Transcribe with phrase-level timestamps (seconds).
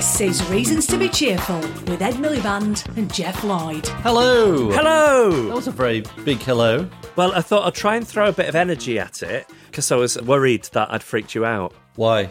[0.00, 3.86] This is Reasons to be Cheerful with Ed Miliband and Geoff Lloyd.
[3.86, 4.70] Hello.
[4.70, 5.48] Hello.
[5.48, 6.88] That was a very big hello.
[7.16, 9.96] Well, I thought I'd try and throw a bit of energy at it because I
[9.96, 11.74] was worried that I'd freaked you out.
[11.96, 12.30] Why?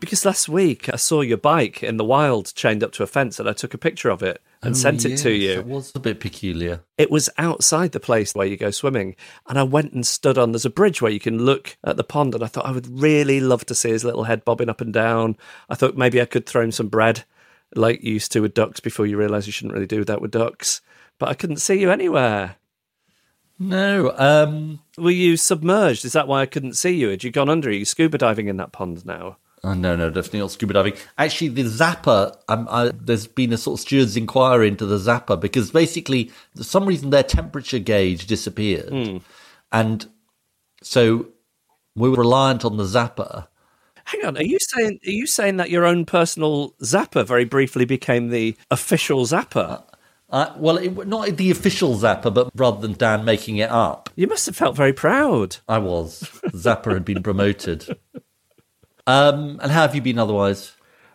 [0.00, 3.38] Because last week I saw your bike in the wild chained up to a fence
[3.38, 5.60] and I took a picture of it and Oh, sent it to you.
[5.60, 6.80] It was a bit peculiar.
[6.98, 9.14] It was outside the place where you go swimming.
[9.46, 12.04] And I went and stood on, there's a bridge where you can look at the
[12.04, 12.34] pond.
[12.34, 14.92] And I thought I would really love to see his little head bobbing up and
[14.92, 15.36] down.
[15.68, 17.24] I thought maybe I could throw him some bread
[17.74, 20.30] like you used to with ducks before you realise you shouldn't really do that with
[20.30, 20.80] ducks.
[21.18, 22.56] But I couldn't see you anywhere.
[23.58, 26.04] No, um, Were you submerged?
[26.04, 27.10] Is that why I couldn't see you?
[27.10, 27.68] Had you gone under?
[27.68, 29.36] Are you scuba diving in that pond now?
[29.64, 30.94] Oh, no, no, definitely not scuba diving.
[31.16, 35.40] Actually, the Zapper, um, I, there's been a sort of steward's inquiry into the Zapper
[35.40, 38.90] because basically, for some reason, their temperature gauge disappeared.
[38.90, 39.16] Hmm.
[39.72, 40.06] And
[40.82, 41.28] so
[41.96, 43.48] we were reliant on the Zapper.
[44.04, 47.86] Hang on, are you saying are you saying that your own personal Zapper very briefly
[47.86, 49.82] became the official Zapper?
[50.28, 54.26] Uh, well, it, not the official Zapper, but rather than Dan making it up, You
[54.26, 55.56] must have felt very proud.
[55.68, 56.22] I was.
[56.48, 57.96] Zapper had been promoted.
[59.06, 60.72] Um, and how have you been otherwise?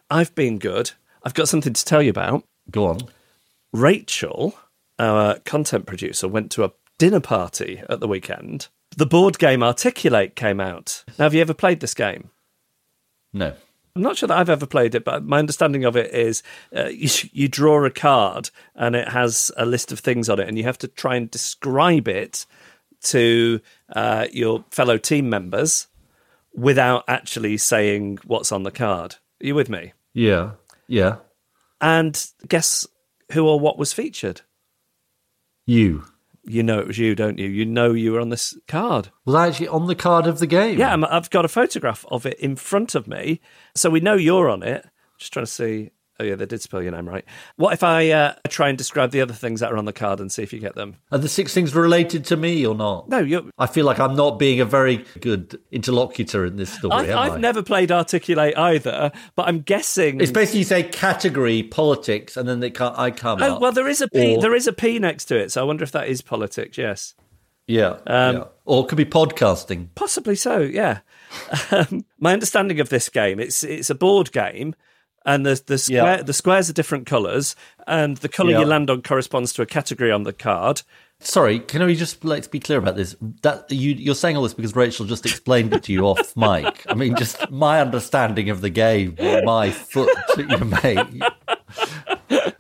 [0.10, 0.92] I've been good.
[1.24, 2.44] I've got something to tell you about.
[2.70, 3.00] Go on.
[3.72, 4.56] Rachel,
[4.98, 8.68] our content producer, went to a dinner party at the weekend.
[8.96, 11.04] The board game Articulate came out.
[11.18, 12.30] Now, have you ever played this game?
[13.34, 13.54] No.
[13.96, 16.44] I'm not sure that I've ever played it, but my understanding of it is
[16.76, 20.48] uh, you, you draw a card and it has a list of things on it,
[20.48, 22.46] and you have to try and describe it
[23.02, 23.62] to
[23.94, 25.88] uh, your fellow team members
[26.54, 29.16] without actually saying what's on the card.
[29.42, 29.94] Are you with me?
[30.14, 30.52] Yeah.
[30.88, 31.18] Yeah.
[31.82, 32.86] And guess
[33.32, 34.42] who or what was featured?
[35.66, 36.06] You.
[36.44, 37.48] You know it was you, don't you?
[37.48, 39.10] You know you were on this card.
[39.26, 40.80] Was I actually on the card of the game?
[40.80, 43.40] Yeah, I'm- I've got a photograph of it in front of me,
[43.76, 44.86] so we know you're on it.
[45.20, 45.92] Just trying to see.
[46.20, 47.24] Oh yeah, they did spell your name right.
[47.56, 50.20] What if I uh, try and describe the other things that are on the card
[50.20, 50.98] and see if you get them?
[51.12, 53.08] Are the six things related to me or not?
[53.08, 53.44] No, you're.
[53.58, 56.94] I feel like I'm not being a very good interlocutor in this story.
[56.94, 57.38] I've, am I've I?
[57.38, 60.20] never played Articulate either, but I'm guessing.
[60.20, 63.62] It's basically you say category politics, and then they come, I come Oh up.
[63.62, 64.36] well, there is a P.
[64.36, 66.78] Or- There is a P next to it, so I wonder if that is politics.
[66.78, 67.16] Yes,
[67.68, 68.44] yeah, Um, yeah.
[68.66, 69.88] Or it could be podcasting.
[69.96, 70.60] possibly so.
[70.60, 71.00] Yeah.
[71.72, 74.74] Um, my understanding of this game, it's it's a board game,
[75.26, 76.22] and the the square Yeah.
[76.24, 77.56] the squares are different colours,
[77.88, 78.60] and the colour Yeah.
[78.60, 80.82] you land on corresponds to a category on the card.
[81.22, 83.16] Sorry, can we just let's be clear about this?
[83.42, 86.86] That you you're saying all this because Rachel just explained it to you off mic.
[86.88, 91.22] I mean, just my understanding of the game, my foot, you mate.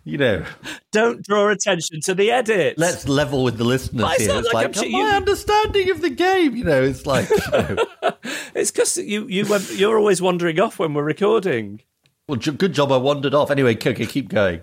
[0.03, 0.44] You know,
[0.91, 2.77] Don't draw attention to the edit.
[2.79, 4.31] let's level with the listeners But here.
[4.39, 6.56] It's like like, my you- understanding of the game.
[6.56, 7.77] You know, it's like, you know,
[8.56, 11.81] It's because you you went, you're always wandering off when we're recording.
[12.30, 12.92] Well, j- good job.
[12.92, 13.52] I wandered off.
[13.52, 14.62] Anyway, okay, keep going.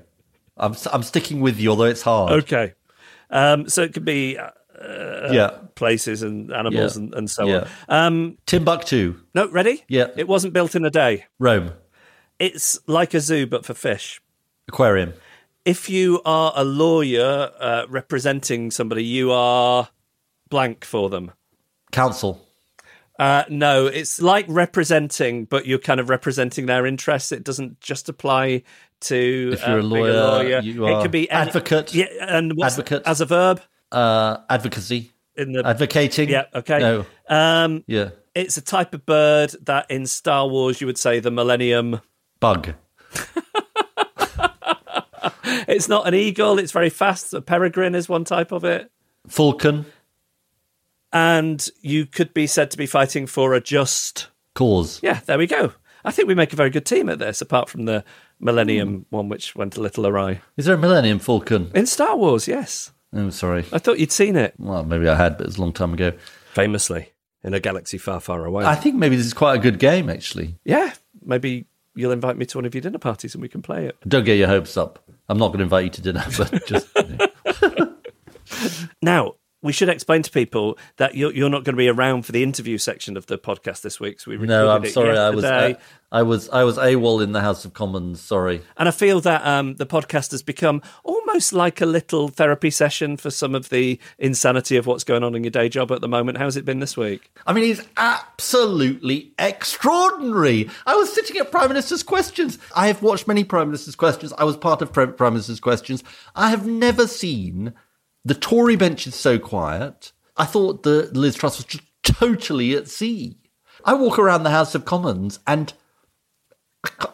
[0.56, 2.32] I'm I'm sticking with you, although it's hard.
[2.44, 2.72] Okay.
[3.30, 4.50] Um, so it could be uh,
[5.32, 5.50] yeah.
[5.74, 7.02] places and animals Yeah.
[7.02, 7.68] and, and so Yeah.
[7.88, 8.06] on.
[8.06, 9.84] Um, Timbuktu, no, ready?
[9.88, 10.06] Yeah.
[10.16, 11.24] It wasn't built in a day.
[11.38, 11.72] Rome,
[12.38, 14.20] It's like a zoo, but for fish.
[14.68, 15.12] aquarium,
[15.64, 19.88] If you are a lawyer uh, representing somebody, you are
[20.48, 21.32] blank for them.
[21.92, 22.45] council,
[23.18, 27.32] Uh, no, it's like representing, but you're kind of representing their interests.
[27.32, 28.62] It doesn't just apply
[29.02, 31.94] to If you're a uh, being lawyer, you it could be advocate.
[31.94, 33.02] Yeah, and Advocate.
[33.06, 33.60] as a verb
[33.92, 36.28] uh, advocacy, in the advocating.
[36.28, 36.44] yeah.
[36.54, 36.78] Okay.
[36.78, 37.06] No.
[37.28, 38.10] Um, Yeah.
[38.34, 42.00] it's a type of bird that in Star Wars you would say the Millennium.
[42.40, 42.74] Bug.
[45.68, 46.58] It's not an eagle.
[46.58, 47.32] It's very fast.
[47.34, 48.90] A peregrine is one type of it.
[49.28, 49.86] Falcon.
[51.12, 54.28] And you could be said to be fighting for a just.
[54.54, 55.00] Cause.
[55.02, 55.72] Yeah, there we go.
[56.04, 58.04] I think we make a very good team at this, apart from the
[58.38, 59.16] Millennium Hmm.
[59.16, 60.40] one, which went a little awry.
[60.56, 61.70] Is there a Millennium Falcon?
[61.74, 62.92] In Star Wars, yes.
[63.12, 63.64] I'm oh, sorry.
[63.72, 64.54] I thought you'd seen it.
[64.58, 66.12] Well, maybe I had, but it was a long time ago.
[66.52, 67.12] Famously,
[67.42, 68.64] in a galaxy far, far away.
[68.64, 70.58] I think maybe this is quite a good game, actually.
[70.64, 70.92] yeah,
[71.24, 73.96] maybe you'll invite me to one of your dinner parties and we can play it.
[74.06, 75.02] Don't get your hopes up.
[75.28, 76.88] I'm not going to invite you to dinner, but just.
[76.96, 77.92] you know.
[79.02, 79.34] Now,
[79.66, 82.42] we should explain to people that you're, you're not going to be around for the
[82.42, 84.20] interview section of the podcast this week.
[84.20, 85.18] So we No, I'm sorry.
[85.18, 85.42] I was.
[85.42, 85.74] yesterday.
[85.74, 86.48] Uh, I was.
[86.50, 88.20] I was AWOL in the House of Commons.
[88.20, 88.62] Sorry.
[88.76, 93.16] And I feel that um, the podcast has become almost like a little therapy session
[93.16, 96.08] for some of the insanity of what's going on in your day job at the
[96.08, 96.38] moment.
[96.38, 97.32] How's it been this week?
[97.44, 100.70] I mean, it's absolutely extraordinary.
[100.86, 102.58] I was sitting at Prime Minister's Questions.
[102.74, 104.32] I have watched many Prime Minister's Questions.
[104.38, 106.04] I was part of Prime Minister's Questions.
[106.36, 107.74] I have never seen
[108.26, 110.10] the Tory bench is so quiet.
[110.36, 113.38] I thought that Liz Truss was just totally at sea.
[113.84, 115.72] I walk around the House of Commons and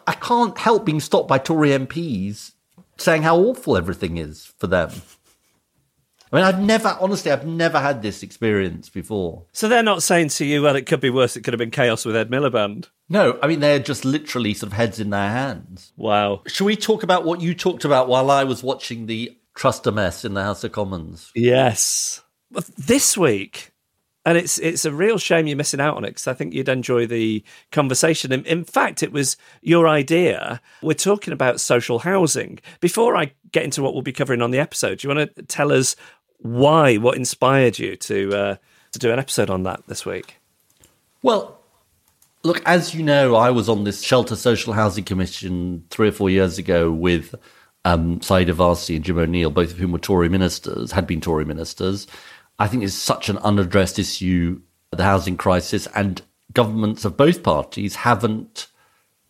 [0.07, 2.53] I can't help being stopped by Tory MPs
[2.97, 4.89] saying how awful everything is for them.
[6.31, 9.45] I mean, I've never, honestly, I've never had this experience before.
[9.53, 11.37] So they're not saying to you, well, it could be worse.
[11.37, 12.87] It could have been chaos with Ed Miliband.
[13.07, 15.93] No, I mean they're just literally sort of heads in their hands.
[15.95, 16.41] Wow.
[16.47, 20.25] Should we talk about what you talked about while I was watching the Truster mess
[20.25, 21.31] in the House of Commons?
[21.35, 22.21] Yes.
[22.51, 23.71] But This week,
[24.25, 26.69] and it's it's a real shame you're missing out on it because I think you'd
[26.69, 28.31] enjoy the conversation.
[28.31, 30.61] In, in fact, it was your idea.
[30.81, 32.59] We're talking about social housing.
[32.79, 35.43] Before I get into what we'll be covering on the episode, do you want to
[35.43, 35.95] tell us
[36.37, 38.55] why, what inspired you to uh,
[38.93, 40.39] to do an episode on that this week?
[41.21, 41.59] Well,
[42.43, 46.29] look, as you know, I was on this Shelter Social Housing Commission three or four
[46.29, 47.35] years ago with
[47.85, 52.07] um, Warsi and Jim O'Neill, both of whom were Tory ministers, had been Tory ministers.
[52.59, 56.21] I think it's such an unaddressed issue, the housing crisis, and
[56.53, 58.67] governments of both parties haven't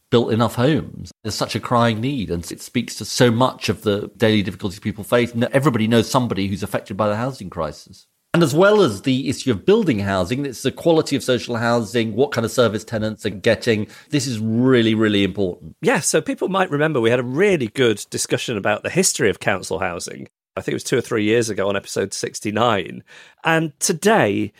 [0.09, 1.11] built enough homes.
[1.23, 4.79] There's such a crying need, and it speaks to so much of the daily difficulties
[4.79, 5.33] people face.
[5.51, 8.05] Everybody knows somebody who's affected by the housing crisis.
[8.33, 12.15] And as well as the issue of building housing, it's the quality of social housing,
[12.15, 13.87] what kind of service tenants are getting.
[14.09, 15.75] This is really, really important.
[15.81, 19.39] Yeah, so people might remember we had a really good discussion about the history of
[19.39, 20.27] council housing.
[20.55, 23.03] I think it was two or three years ago on episode 69.
[23.43, 24.51] And today,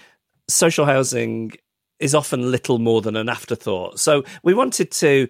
[0.47, 1.53] social housing
[1.99, 3.99] is often little more than an afterthought.
[3.99, 5.27] So we wanted to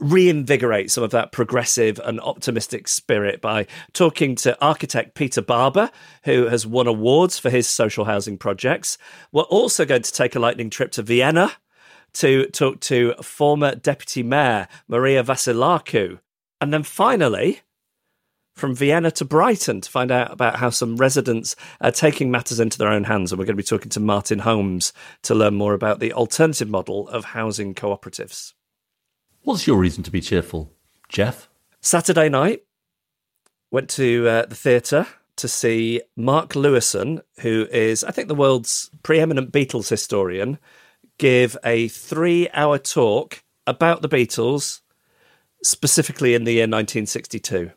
[0.00, 5.90] reinvigorate some of that progressive and optimistic spirit by talking to architect Peter Barber,
[6.24, 8.98] who has won awards for his social housing projects.
[9.30, 11.52] We're also going to take a lightning trip to Vienna
[12.14, 16.18] to talk to former Deputy Mayor Maria Vassilakou.
[16.60, 17.60] And then finally,
[18.54, 22.78] from Vienna to Brighton to find out about how some residents are taking matters into
[22.78, 23.32] their own hands.
[23.32, 26.68] And we're going to be talking to Martin Holmes to learn more about the alternative
[26.68, 28.52] model of housing cooperatives.
[29.42, 30.70] What's your reason to be cheerful,
[31.08, 31.48] Geoff?
[31.80, 32.62] Saturday night,
[33.70, 35.06] went to uh, the theatre
[35.36, 40.58] to see Mark Lewisohn, who is, I think, the world's preeminent Beatles historian,
[41.18, 44.80] give a three hour talk about the Beatles,
[45.62, 47.70] specifically in the year 1962.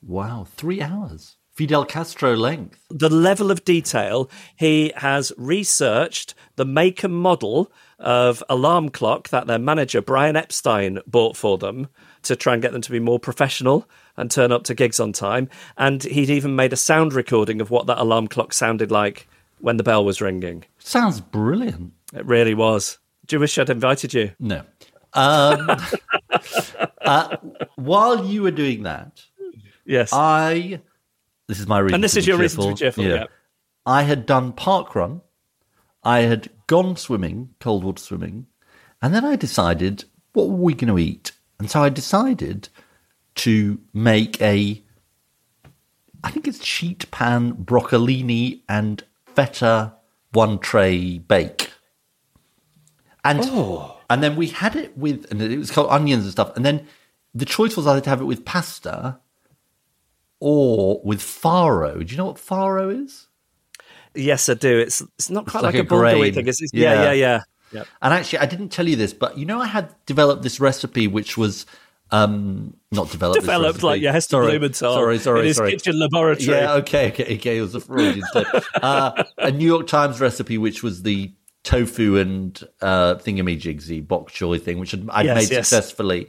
[0.00, 1.36] Wow, three hours.
[1.54, 2.84] Fidel Castro length.
[2.90, 9.46] the level of detail he has researched the make and model of alarm clock that
[9.46, 11.88] their manager Brian Epstein bought for them
[12.22, 15.12] to try and get them to be more professional and turn up to gigs on
[15.12, 19.28] time and he'd even made a sound recording of what that alarm clock sounded like
[19.60, 21.92] when the bell was ringing Sounds brilliant.
[22.12, 24.62] it really was do you wish I'd invited you No.
[25.12, 25.70] Um,
[27.02, 27.36] uh,
[27.76, 29.22] while you were doing that,
[29.84, 30.80] yes I.
[31.46, 31.94] This is my reason.
[31.96, 33.26] and this is your reason to be cheerful yeah.
[33.86, 35.20] I had done park run.
[36.02, 38.46] I had gone swimming, cold water swimming,
[39.02, 42.68] and then I decided what were we going to eat, and so I decided
[43.36, 44.82] to make a.
[46.22, 49.94] I think it's sheet pan broccolini and feta
[50.32, 51.70] one tray bake.
[53.24, 53.98] And oh.
[54.10, 56.54] and then we had it with and it was called onions and stuff.
[56.56, 56.86] And then
[57.34, 59.18] the choice was either to have it with pasta
[60.40, 62.04] or with farro.
[62.06, 63.28] Do you know what farro is?
[64.14, 64.78] Yes, I do.
[64.78, 66.46] It's it's not quite like like, a a bulgogi thing.
[66.48, 66.94] It's, it's, Yeah.
[66.94, 67.40] yeah, yeah, yeah.
[67.72, 67.84] yeah.
[68.02, 71.06] And actually, I didn't tell you this, but you know, I had developed this recipe,
[71.06, 71.66] which was
[72.10, 73.40] um not developed.
[73.40, 75.70] this Developed like your Heston sorry, Blumenthal Sorry, sorry, in his sorry.
[75.72, 76.58] kitchen laboratory.
[76.58, 77.58] Yeah, okay, okay, okay.
[77.58, 78.46] It was a Freudian slip.
[78.82, 81.32] uh, a New York Times recipe, which was the
[81.64, 85.68] tofu and uh, thingamajigs, the bok choy thing, which I'd, I'd Yes, made yes.
[85.68, 86.28] successfully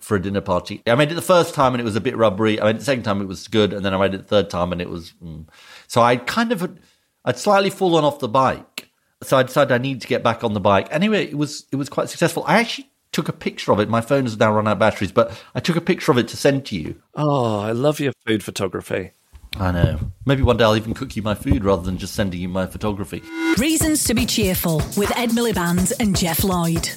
[0.00, 0.82] for a dinner party.
[0.86, 2.60] I made it the first time and it was a bit rubbery.
[2.60, 4.24] I made it the second time it was good, and then I made it the
[4.24, 5.14] third time and it was.
[5.24, 5.48] Mm.
[5.88, 6.78] So I kind of,
[7.26, 8.88] I'd slightly fallen off the bike.
[9.22, 10.88] So I decided I need to get back on the bike.
[10.90, 12.44] Anyway, it was it was quite successful.
[12.46, 13.88] I actually took a picture of it.
[13.88, 16.28] My phone has now run out of batteries, but I took a picture of it
[16.28, 17.02] to send to you.
[17.14, 19.12] Oh, I love your food photography.
[19.58, 19.98] I know.
[20.26, 22.66] Maybe one day I'll even cook you my food rather than just sending you my
[22.66, 23.22] photography.
[23.56, 26.90] Reasons to be cheerful with Ed Miliband and Geoff Lloyd.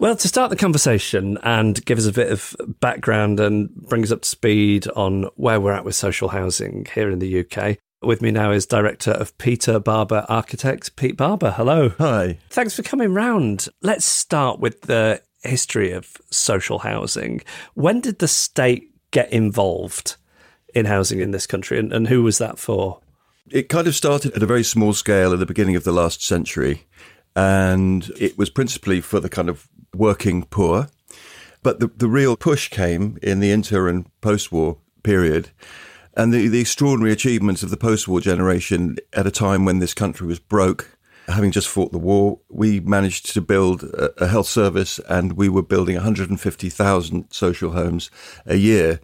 [0.00, 4.10] Well, to start the conversation and give us a bit of background and bring us
[4.10, 7.76] up to speed on where we're at with social housing here in the UK.
[8.02, 11.50] With me now is director of Peter Barber Architects, Pete Barber.
[11.50, 11.90] Hello.
[11.98, 12.38] Hi.
[12.48, 13.68] Thanks for coming round.
[13.82, 17.42] Let's start with the history of social housing.
[17.74, 20.16] When did the state get involved
[20.74, 23.00] in housing in this country and, and who was that for?
[23.50, 26.24] It kind of started at a very small scale at the beginning of the last
[26.24, 26.86] century,
[27.36, 30.88] and it was principally for the kind of working poor.
[31.62, 35.50] But the, the real push came in the inter and post war period.
[36.14, 39.94] And the, the extraordinary achievements of the post war generation at a time when this
[39.94, 40.98] country was broke,
[41.28, 45.48] having just fought the war, we managed to build a, a health service and we
[45.48, 48.10] were building 150,000 social homes
[48.46, 49.00] a year.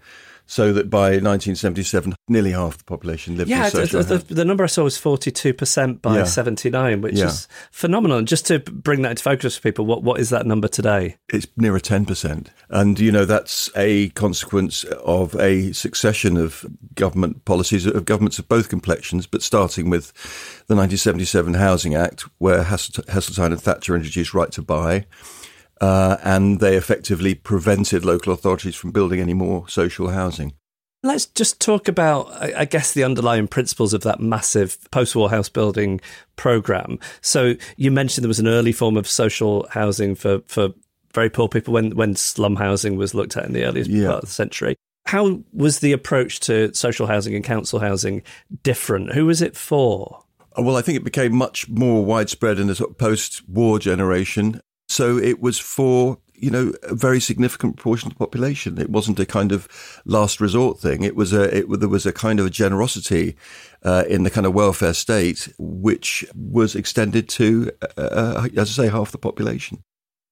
[0.49, 4.45] So that by 1977, nearly half the population lived Yeah, in the, social the, the
[4.45, 6.25] number I saw was 42% by Yeah.
[6.25, 7.27] 79, which Yeah.
[7.27, 8.19] is phenomenal.
[8.19, 11.17] And just to bring that into focus for people, what, what is that number today?
[11.33, 12.47] it's nearer 10%.
[12.71, 18.49] And, you know, that's a consequence of a succession of government policies, of governments of
[18.49, 20.13] both complexions, but starting with
[20.69, 25.07] the 1977 Housing Act, where Hassel- Heseltine and Thatcher introduced right to buy.
[25.81, 30.55] Uh, and they effectively prevented local authorities from building any more social housing.
[31.03, 35.49] Let's just talk about, I guess, the underlying principles of that massive post war house
[35.49, 36.01] building
[36.37, 36.99] program.
[37.21, 40.71] So you mentioned there was an early form of social housing for, for
[41.15, 44.07] very poor people when, when slum housing was looked at in the earliest Yeah.
[44.09, 44.77] part of the century.
[45.05, 48.23] How was the approach to social housing and council housing
[48.65, 49.13] different?
[49.13, 50.25] Who was it for?
[50.59, 54.61] Uh, Well, I think it became much more widespread in the sort of post-war generation.
[54.89, 58.79] So it was for you know a very significant proportion of the population.
[58.79, 59.69] It wasn't a kind of
[60.05, 61.03] last resort thing.
[61.03, 63.37] It was a it, there was a kind of a generosity
[63.83, 68.85] uh, in the kind of welfare state which was extended to, uh, uh, as I
[68.85, 69.83] say, half the population.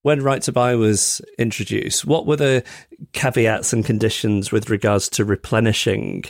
[0.02, 2.62] When Right to Buy was introduced, what were the
[3.12, 6.25] caveats and conditions with regards to replenishing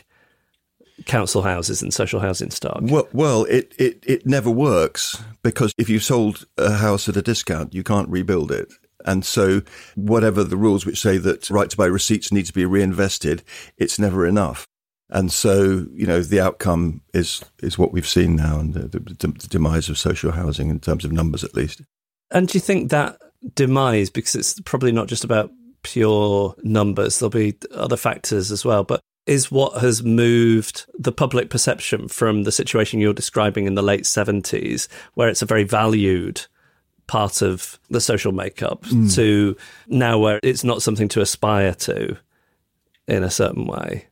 [1.07, 2.81] council houses and social housing stock?
[2.83, 7.23] Well, well, it, it, it never works because if you sold a house at a
[7.23, 8.73] discount, you can't rebuild it.
[9.05, 9.61] And so,
[9.97, 13.43] whatever the rules which say that right to buy receipts need to be reinvested,
[13.77, 14.67] it's never enough.
[15.11, 18.99] And so, you know, the outcome is is what we've seen now, and the, the,
[19.01, 21.83] the demise of social housing in terms of numbers, at least.
[22.31, 23.19] And do you think that
[23.55, 25.51] demise, because it's probably not just about
[25.83, 31.50] pure numbers, there'll be other factors as well, but is what has moved the public
[31.50, 36.47] perception from the situation you're describing in the late 70s, where it's a very valued
[37.07, 42.16] part of the social makeup, to now where it's not something to aspire to
[43.07, 44.07] in a certain way?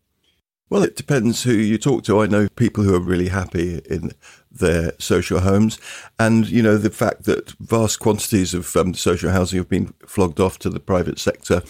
[0.73, 2.23] Well, it depends who you talk to.
[2.23, 4.12] I know people who are really happy in
[4.50, 5.78] their social homes,
[6.19, 10.40] and you know the fact that vast quantities of um, social housing have been flogged
[10.40, 11.62] off to the private sector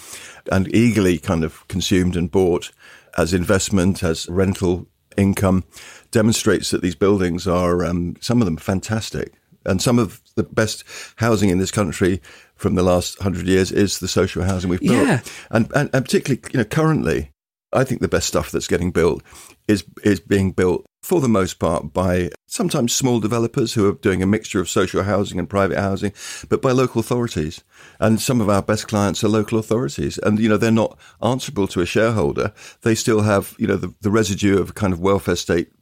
[0.53, 2.71] and eagerly kind of consumed and bought
[3.17, 5.65] as investment, as rental income,
[6.11, 9.33] demonstrates that these buildings are um, some of them fantastic,
[9.67, 10.85] and some of the best
[11.17, 12.21] housing in this country
[12.57, 15.21] from the last hundred years is the social housing we've built, Yeah.
[15.51, 17.31] and, and and particularly you know currently.
[17.75, 19.23] I think the best stuff that's getting built
[19.67, 24.23] is is being built for the most part by sometimes small developers who are doing
[24.23, 26.13] a mixture of social housing and private housing,
[26.49, 27.65] but by local authorities.
[27.99, 31.67] And some of our best clients are local authorities, and you know they're not answerable
[31.69, 32.53] to a shareholder.
[32.83, 35.73] They still have you know the, the residue of a kind of welfare state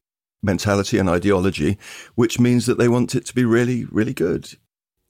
[0.43, 1.77] mentality and ideology,
[2.15, 4.49] which means that they want it to be really really good.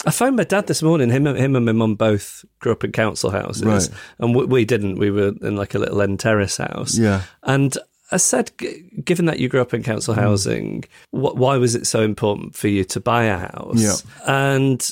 [0.06, 1.10] I phoned my dad this morning.
[1.10, 3.88] Him, him and my mum both grew up in council houses, Right.
[4.18, 4.96] and we, we didn't.
[4.98, 6.96] We were in like a little end terrace house.
[6.98, 7.22] Yeah.
[7.42, 7.76] and
[8.12, 10.20] I said, g- given that you grew up in council Hmm.
[10.20, 13.80] housing, wh- why was it so important for you to buy a house?
[13.80, 13.94] Yeah.
[14.26, 14.88] And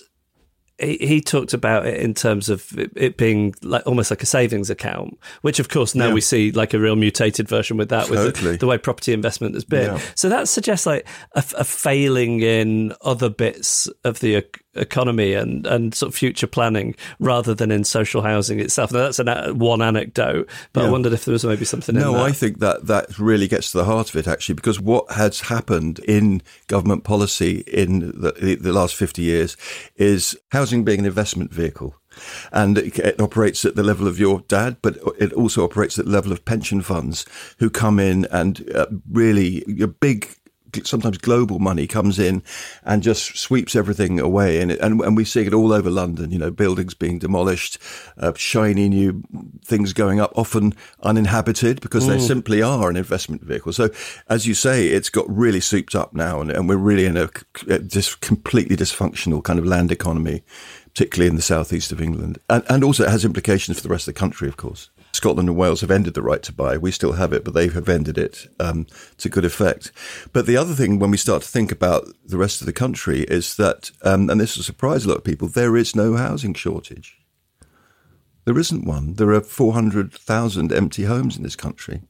[0.81, 4.27] he, he talked about it in terms of it, it being like almost like a
[4.27, 6.15] savings account, which of course now Yeah.
[6.15, 8.53] we see like a real mutated version with that, with Totally.
[8.53, 9.95] the, the way property investment has been.
[9.97, 10.01] Yeah.
[10.15, 14.37] So that suggests like a, a failing in other bits of the
[14.75, 18.93] economy and, and sort of future planning rather than in social housing itself.
[18.93, 22.17] Now that's an, one anecdote, but I wondered if there was maybe something in No.
[22.17, 25.41] I think that that really gets to the heart of it actually, because what has
[25.41, 29.57] happened in government policy in the, the last fifty years
[29.97, 31.95] is housing being an investment vehicle.
[32.51, 36.07] And it, it operates at the level of your dad, but it also operates at
[36.07, 37.25] the level of pension funds
[37.61, 39.65] who come in and uh, really
[40.01, 40.35] big
[40.87, 42.43] sometimes global money comes in
[42.85, 44.61] and just sweeps everything away.
[44.61, 47.79] And, it, and, and we see it all over London, you know, buildings being demolished,
[48.19, 49.23] uh, shiny new
[49.65, 53.73] things going up, often uninhabited because they simply are an investment vehicle.
[53.73, 53.91] So
[54.29, 57.31] as you say, it's got really souped up now and, and we're really in a,
[57.69, 60.43] a just completely dysfunctional kind of land economy,
[60.85, 62.39] particularly in the southeast of England.
[62.49, 64.91] And, and also it has implications for the rest of the country, of course.
[65.13, 66.77] Scotland and Wales have ended the right to buy.
[66.77, 68.87] We still have it, but they have ended it um,
[69.19, 69.91] to good effect.
[70.33, 73.23] But the other thing, when we start to think about the rest of the country,
[73.23, 76.55] is that, um, and this will surprise a lot of people, there is no housing
[76.55, 77.18] shortage.
[78.49, 79.13] There isn't one.
[79.13, 82.01] There are 400,000 empty homes in this country.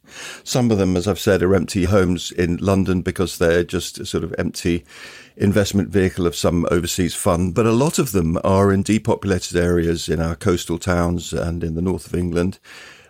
[0.44, 4.22] Some of them, as I've said, are empty homes in London because they're just sort
[4.22, 4.84] of empty
[5.36, 7.56] investment vehicle of some overseas fund.
[7.56, 11.74] But a lot of them are in depopulated areas in our coastal towns and in
[11.74, 12.60] the north of England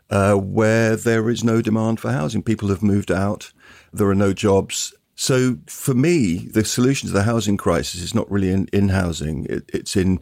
[0.09, 2.43] uh, where there is no demand for housing.
[2.43, 3.53] People have moved out.
[3.93, 4.95] There are no jobs.
[5.17, 9.45] So for me, the solution to the housing crisis is not really in, in housing.
[9.51, 10.19] It, it's in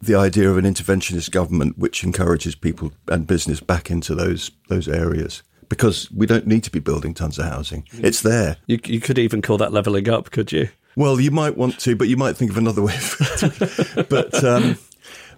[0.00, 4.88] the idea of an interventionist government which encourages people and business back into those those
[4.88, 7.86] areas because we don't need to be building tons of housing.
[7.92, 8.56] It's there.
[8.66, 10.68] You, you could even call that levelling up, could you?
[10.96, 12.98] Well, you might want to, but you might think of another way.
[14.08, 14.78] But um,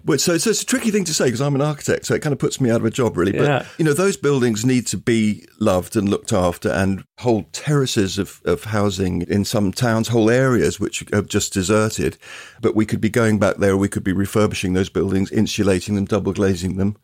[0.03, 2.21] but so, so it's a tricky thing to say because I'm an architect, so it
[2.21, 3.31] kind of puts me out of a job, really.
[3.31, 3.65] But Yeah.
[3.77, 8.41] you know, those buildings need to be loved and looked after, and whole terraces of,
[8.45, 12.17] of housing in some towns, whole areas which have just deserted.
[12.61, 16.05] But we could be going back there, we could be refurbishing those buildings, insulating them,
[16.05, 16.97] double glazing them,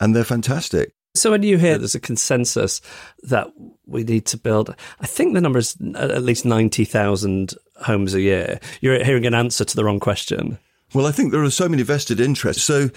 [0.00, 0.92] and they're fantastic.
[1.14, 2.82] So when you hear there's a consensus
[3.22, 3.48] that
[3.86, 8.60] we need to build, I think the number is at least 90,000 homes a year,
[8.82, 10.58] you're hearing an answer to the wrong question.
[10.94, 12.62] Well, I think there are so many vested interests.
[12.62, 12.90] So,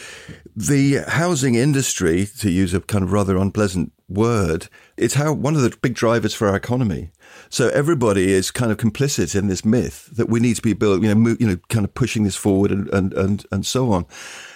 [0.56, 5.62] the housing industry, to use a kind of rather unpleasant word, it's how one of
[5.62, 7.12] the big drivers for our economy.
[7.50, 11.02] So everybody is kind of complicit in this myth that we need to be built,
[11.02, 14.06] you know, you know, kind of pushing this forward and, and, and, and so on.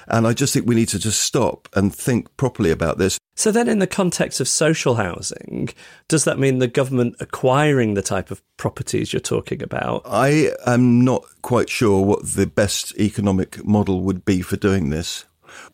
[0.07, 3.17] And I just think we need to just stop and think properly about this.
[3.35, 5.69] So then in the context of social housing,
[6.07, 10.03] does that mean the government acquiring the type of properties you're talking about?
[10.05, 15.25] I am not quite sure what the best economic model would be for doing this,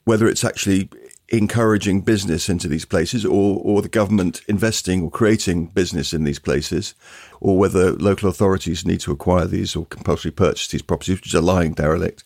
[0.05, 0.89] whether it's actually
[1.31, 6.39] encouraging business into these places or, or the government investing or creating business in these
[6.39, 6.95] places,
[7.39, 11.33] or whether local authorities need to acquire these or compulsory purchase these properties, which is
[11.33, 12.23] a lying derelict,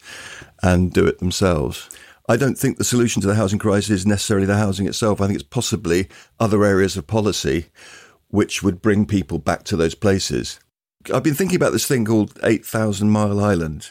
[0.62, 1.90] and do it themselves.
[2.30, 5.20] I don't think the solution to the housing crisis is necessarily the housing itself.
[5.20, 6.08] I think it's possibly
[6.40, 7.66] other areas of policy
[8.30, 10.60] which would bring people back to those places.
[11.14, 13.90] I've been thinking about this thing called 8,000 Mile Island.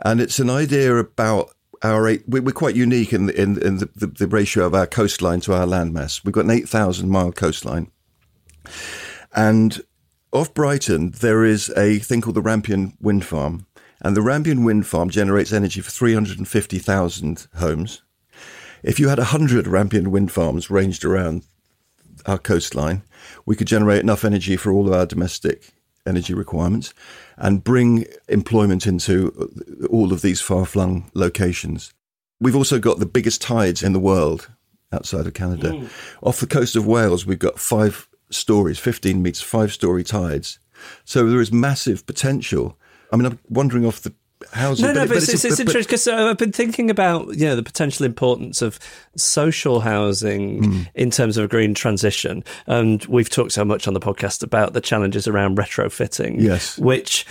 [0.00, 1.52] And it's an idea about
[1.86, 4.74] our eight, we- we're quite unique in, the, in, in the, the, the ratio of
[4.74, 6.24] our coastline to our landmass.
[6.24, 7.90] We've got an 8,000 mile coastline.
[9.34, 9.80] And
[10.32, 13.66] off Brighton, there is a thing called the Rampion Wind Farm.
[14.00, 18.02] And the Rampion Wind Farm generates energy for 350,000 homes.
[18.82, 21.44] If you had 100 Rampion wind farms ranged around
[22.26, 23.02] our coastline,
[23.46, 25.72] we could generate enough energy for all of our domestic
[26.06, 26.94] energy requirements
[27.36, 29.50] and bring employment into
[29.90, 31.92] all of these far flung locations.
[32.40, 34.50] We've also got the biggest tides in the world
[34.92, 35.70] outside of Canada.
[35.70, 35.90] Mm.
[36.22, 40.58] Off the coast of Wales, we've got five stories, 15 metres, five story tides.
[41.04, 42.78] So there is massive potential.
[43.12, 44.14] I mean, I'm wandering off the
[44.52, 44.86] housing.
[44.86, 47.46] No, no, it- but, it's, it's, it's but- interesting because I've been thinking about you
[47.46, 48.78] know the potential importance of
[49.16, 50.82] social housing Hmm.
[50.94, 54.72] in terms of a green transition, and we've talked so much on the podcast about
[54.72, 56.40] the challenges around retrofitting.
[56.40, 56.78] Yes.
[56.78, 57.26] which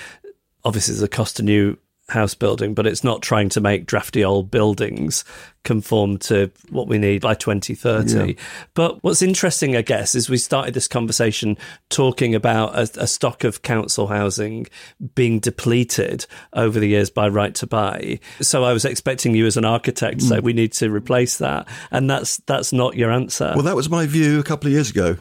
[0.63, 1.78] obviously is a cost to new
[2.10, 5.24] house building, but it's not trying to make drafty old buildings
[5.63, 8.36] conform to what we need by 2030.
[8.76, 11.58] But what's interesting, I guess, is we started this conversation
[11.89, 14.68] talking about a, a stock of council housing
[15.15, 18.20] being depleted over the years by right to buy.
[18.39, 20.46] So I was expecting you as an architect to say hmm.
[20.46, 23.52] we need to replace that, and that's that's not your answer.
[23.56, 25.18] Well, that was my view a couple of years ago.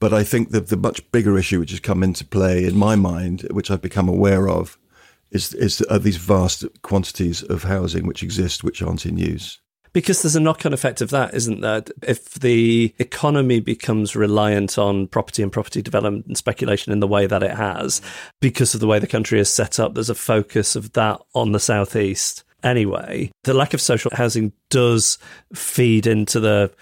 [0.00, 2.96] But I think that the much bigger issue which has come into play in my
[2.96, 4.76] mind, which I've become aware of,
[5.34, 9.58] is, is are these vast quantities of housing which exist which aren't in use.
[9.92, 11.84] Because there's a knock on effect of that, isn't there?
[12.02, 17.26] If the economy becomes reliant on property and property development and speculation in the way
[17.26, 18.00] that it has,
[18.40, 21.52] because of the way the country is set up, there's a focus of that on
[21.52, 23.30] the southeast anyway.
[23.44, 25.18] The lack of social housing does
[25.54, 26.72] feed into the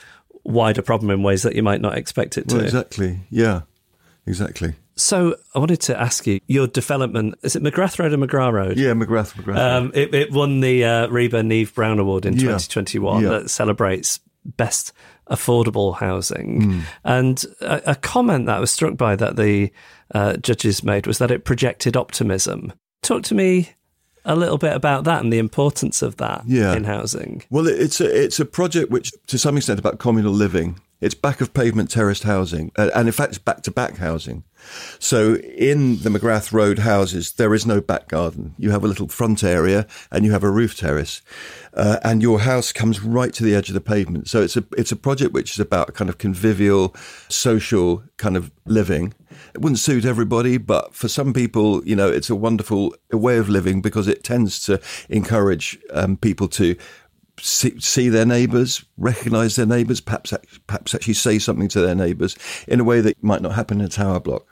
[0.45, 2.57] wider problem in ways that you might not expect it to.
[2.57, 3.21] Well, exactly.
[3.29, 3.63] Yeah,
[4.27, 4.75] exactly.
[5.03, 8.77] So I wanted to ask you, your development, is it McGrath Road or McGrath Road?
[8.79, 9.59] Yeah, McGrath, McGrath.
[9.59, 12.41] Um, it, it won the uh, RIBA Neave Brown Award in Yeah.
[12.59, 13.29] 2021 Yeah.
[13.31, 14.93] that celebrates best
[15.31, 16.63] affordable housing.
[16.63, 16.83] Mm.
[17.05, 19.73] And a, a comment that I was struck by that the
[20.15, 22.73] uh, judges made was that it projected optimism.
[23.03, 23.71] Talk to me
[24.25, 26.75] a little bit about that and the importance of that Yeah.
[26.75, 27.43] in housing.
[27.51, 30.79] Well, it's a it's a project which, to some extent, about communal living.
[31.03, 34.45] It's back of pavement terraced housing, uh, and in fact, it's back to back housing.
[35.01, 38.55] So, in the McGrath Road houses, there is no back garden.
[38.57, 41.21] You have a little front area, and you have a roof terrace,
[41.75, 44.29] uh, and your house comes right to the edge of the pavement.
[44.29, 46.95] So, it's a it's a project which is about kind of convivial,
[47.29, 49.13] social kind of living.
[49.55, 53.49] It wouldn't suit everybody, but for some people, you know, it's a wonderful way of
[53.49, 56.77] living because it tends to encourage um, people to
[57.43, 60.33] see, see their neighbours, recognise their neighbours, perhaps
[60.67, 62.37] perhaps actually say something to their neighbours
[62.69, 64.47] in a way that might not happen in a tower block.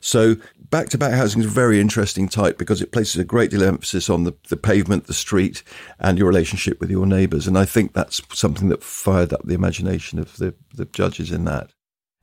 [0.00, 0.36] So
[0.70, 3.62] back to back housing is a very interesting type because it places a great deal
[3.62, 5.62] of emphasis on the, the pavement, the street,
[5.98, 7.48] and your relationship with your neighbours.
[7.48, 11.44] And I think that's something that fired up the imagination of the, the judges in
[11.46, 11.70] that.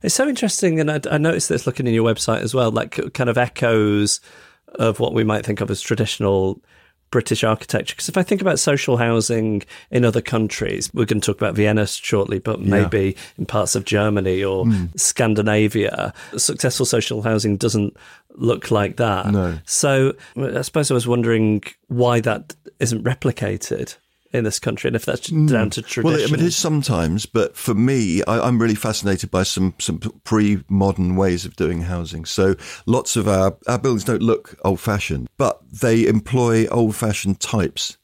[0.02, 3.12] It's so interesting, and I, I noticed this looking in your website as well, like
[3.14, 4.20] kind of echoes
[4.76, 6.60] of what we might think of as traditional
[7.12, 7.94] British architecture.
[7.94, 11.54] Because if I think about social housing in other countries, we're going to talk about
[11.54, 14.86] Vienna shortly, but maybe in parts of Germany or hmm.
[14.96, 17.96] Scandinavia, successful social housing doesn't
[18.34, 19.30] look like that.
[19.30, 19.58] No.
[19.64, 23.96] So I suppose I was wondering why that isn't replicated
[24.32, 25.46] in this country, and if that's hmm.
[25.46, 26.04] down to tradition.
[26.04, 29.74] Well, I mean, it is sometimes, but for me, I, I'm really fascinated by some
[29.78, 32.24] some pre-modern ways of doing housing.
[32.24, 37.98] So, lots of our our buildings don't look old-fashioned, but they employ old-fashioned types.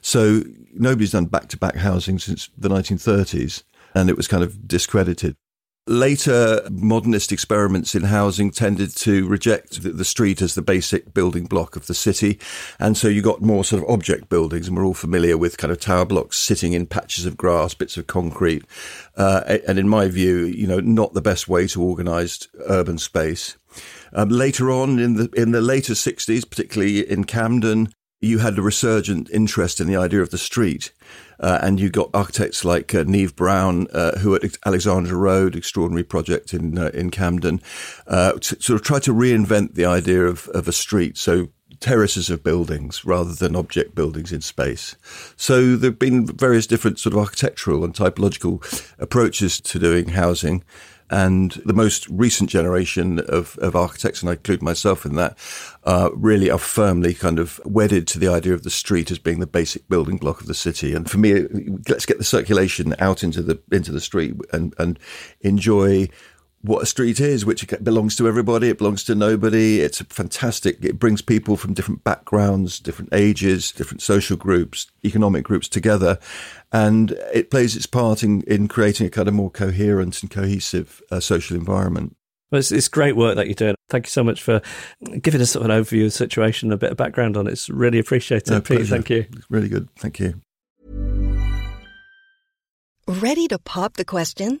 [0.00, 0.42] So,
[0.72, 3.62] nobody's done back-to-back housing since the 1930s,
[3.94, 5.36] and it was kind of discredited.
[5.86, 11.76] Later modernist experiments in housing tended to reject the, street as the basic building block
[11.76, 12.38] of the city.
[12.78, 15.70] And so you got more sort of object buildings, and we're all familiar with kind
[15.70, 18.64] of tower blocks sitting in patches of grass, bits of concrete.
[19.14, 23.58] Uh, and in my view, you know, not the best way to organise urban space.
[24.14, 27.92] Um, later on, in the in the later 60s, particularly in Camden,
[28.22, 30.92] you had a resurgent interest in the idea of the street.
[31.40, 36.04] Uh, and you got architects like uh, Neave Brown, uh, who at Alexandra Road, extraordinary
[36.04, 37.60] project in uh, in Camden,
[38.06, 41.16] uh, to sort of tried to reinvent the idea of, of a street.
[41.18, 41.48] So
[41.80, 44.96] terraces of buildings rather than object buildings in space.
[45.36, 48.62] So there have been various different sort of architectural and typological
[48.98, 50.64] approaches to doing housing.
[51.10, 55.36] And the most recent generation of, of architects, and I include myself in that,
[55.84, 59.40] uh, really are firmly kind of wedded to the idea of the street as being
[59.40, 60.94] the basic building block of the city.
[60.94, 61.46] And for me,
[61.88, 64.98] let's get the circulation out into the into the street and and
[65.42, 66.08] enjoy
[66.64, 69.80] what a street is, which belongs to everybody, it belongs to nobody.
[69.80, 70.82] It's fantastic.
[70.82, 76.18] It brings people from different backgrounds, different ages, different social groups, economic groups together.
[76.72, 81.02] And it plays its part in, in creating a kind of more coherent and cohesive
[81.10, 82.16] uh, social environment.
[82.50, 83.74] Well, it's, it's great work that you're doing.
[83.90, 84.62] Thank you so much for
[85.20, 87.46] giving us sort of an overview of the situation, and a bit of background on
[87.46, 87.52] it.
[87.52, 88.78] It's really appreciated, No, Pete.
[88.78, 88.94] pleasure.
[88.94, 89.26] Thank you.
[89.50, 89.90] Really good.
[89.96, 90.40] Thank you.
[93.06, 94.60] Ready to pop the question?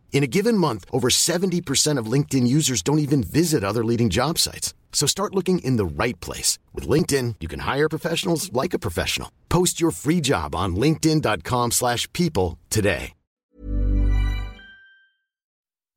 [0.11, 4.37] In a given month, over 70% of LinkedIn users don't even visit other leading job
[4.37, 4.75] sites.
[4.91, 6.59] So start looking in the right place.
[6.75, 9.31] With LinkedIn, you can hire professionals like a professional.
[9.49, 13.13] Post your free job on linkedin.com slash people today.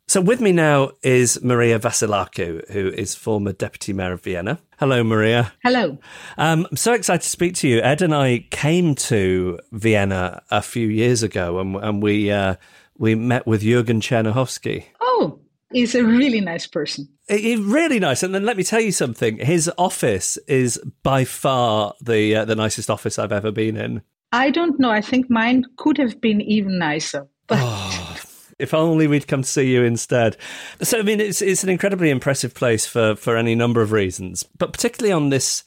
[0.07, 4.61] So with me now is Maria Vassilakou, who is former Deputy Mayor of Vienna.
[4.79, 5.53] Hello, Maria.
[5.64, 5.98] Hello.
[6.37, 7.81] Um, I'm so excited to speak to you.
[7.81, 12.31] Ed and I came to Vienna a few years ago and, and we...
[12.31, 12.55] Uh,
[12.98, 14.85] we met with Jürgen Czernohorszky.
[15.00, 15.40] Oh,
[15.72, 17.09] he's a really nice person.
[17.28, 18.22] He's really nice.
[18.22, 19.38] And then let me tell you something.
[19.38, 24.02] His office is by far the uh, the nicest office I've ever been in.
[24.33, 24.90] I don't know.
[24.90, 27.28] I think mine could have been even nicer.
[27.46, 28.16] But oh,
[28.59, 30.37] if only we'd come to see you instead.
[30.83, 34.42] So I mean, it's it's an incredibly impressive place for for any number of reasons,
[34.42, 35.64] but particularly on this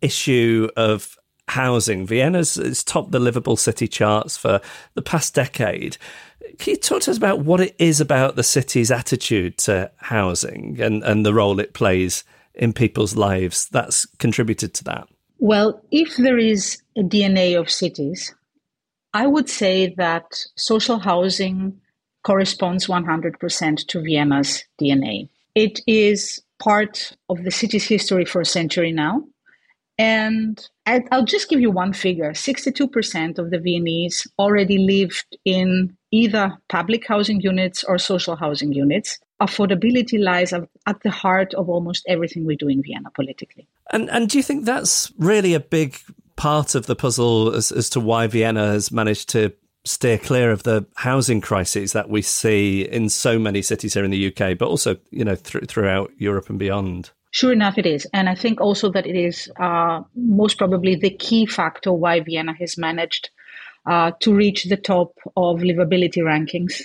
[0.00, 1.16] issue of
[1.50, 2.06] housing.
[2.06, 4.60] Vienna's it's topped the livable city charts for
[4.94, 5.96] the past decade.
[6.58, 10.80] Can you talk to us about what it is about the city's attitude to housing
[10.80, 15.08] and, and the role it plays in people's lives that's contributed to that?
[15.38, 18.34] Well, if there is a DNA of cities,
[19.14, 21.80] I would say that social housing
[22.22, 25.28] corresponds 100% to Vienna's DNA.
[25.54, 29.24] It is part of the city's history for a century now.
[30.00, 36.56] And I'll just give you one figure 62% of the Viennese already lived in either
[36.70, 39.18] public housing units or social housing units.
[39.42, 43.68] Affordability lies at the heart of almost everything we do in Vienna politically.
[43.92, 45.98] And, and do you think that's really a big
[46.34, 49.52] part of the puzzle as, as to why Vienna has managed to
[49.84, 54.10] steer clear of the housing crises that we see in so many cities here in
[54.10, 57.10] the UK, but also, you know, th- throughout Europe and beyond?
[57.32, 58.06] Sure enough, it is.
[58.12, 62.54] And I think also that it is uh, most probably the key factor why Vienna
[62.58, 63.30] has managed
[63.86, 66.82] uh, to reach the top of livability rankings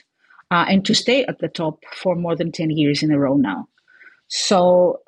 [0.52, 3.36] uh, and to stay at the top for more than 10 years in a row
[3.36, 3.68] now.
[4.28, 5.02] So,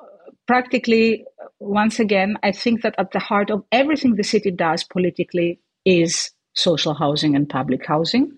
[0.46, 1.24] practically,
[1.60, 6.30] once again, I think that at the heart of everything the city does politically is
[6.54, 8.32] social housing and public housing.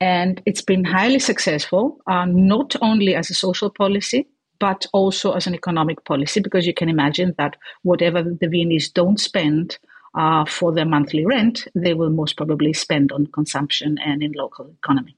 [0.00, 4.28] And it's been highly successful, uh, not only as a social policy,
[4.62, 9.18] but also as an economic policy, because you can imagine that whatever the Viennese don't
[9.18, 9.76] spend
[10.14, 14.72] uh, for their monthly rent, they will most probably spend on consumption and in local
[14.78, 15.16] economy.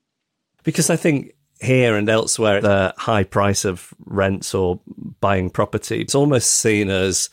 [0.63, 4.81] Because I think here and elsewhere, the high price of rents or
[5.21, 7.29] buying property, it's almost seen as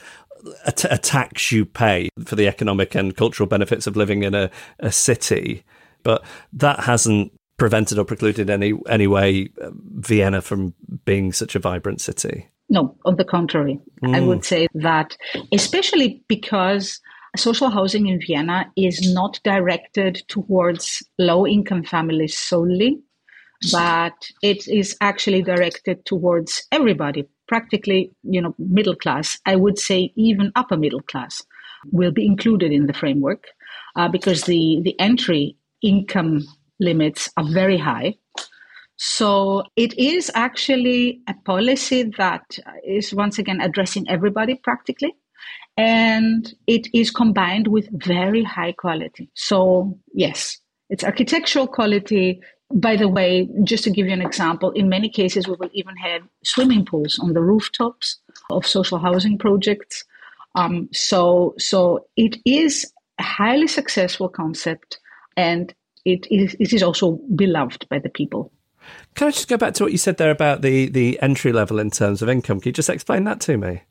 [0.65, 4.35] a, t- a tax you pay for the economic and cultural benefits of living in
[4.35, 5.63] a, a city.
[6.03, 9.69] But that hasn't prevented or precluded any any way uh,
[10.09, 10.73] Vienna from
[11.05, 12.49] being such a vibrant city.
[12.69, 14.15] No, on the contrary, mm.
[14.15, 15.15] I would say that,
[15.53, 16.99] especially because
[17.37, 22.99] social housing in Vienna is not directed towards low income families solely,
[23.71, 29.37] but it is actually directed towards everybody, practically, you know, middle class.
[29.45, 31.43] I would say even upper middle class
[31.91, 33.43] will be included in the framework
[33.95, 36.41] uh, because the, the entry income
[36.81, 38.15] limits are very high.
[38.97, 45.15] So it is actually a policy that is once again addressing everybody practically
[45.77, 49.29] and it is combined with very high quality.
[49.33, 52.41] So, yes, it's architectural quality.
[52.73, 55.95] By the way, just to give you an example, in many cases, we will even
[55.97, 60.05] have swimming pools on the rooftops of social housing projects.
[60.55, 64.99] Um, so, so it is a highly successful concept,
[65.37, 65.73] and
[66.05, 68.51] it is, it is also beloved by the people.
[69.15, 71.79] Can I just go back to what you said there about the, the entry level
[71.79, 72.59] in terms of income?
[72.59, 73.83] Can you just explain that to me?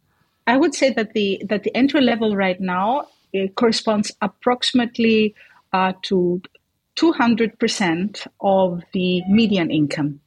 [0.46, 3.06] I would say that the that the entry level right now
[3.54, 5.34] corresponds approximately
[5.72, 6.42] uh, to
[6.98, 10.20] 200% of the median income.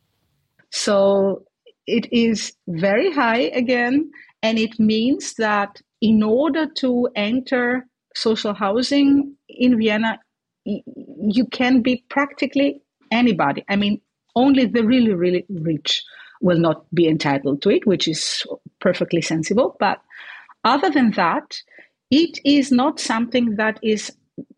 [0.72, 1.43] So
[1.86, 9.36] it is very high again, and it means that in order to enter social housing
[9.50, 10.19] in Vienna,
[11.31, 12.81] you can be practically
[13.12, 13.63] anybody.
[13.69, 14.01] I mean,
[14.36, 16.03] only the really, really rich
[16.41, 18.45] will not be entitled to it, which is
[18.79, 19.77] perfectly sensible.
[19.79, 20.01] But
[20.65, 21.55] other than that,
[22.12, 24.12] it is not something that is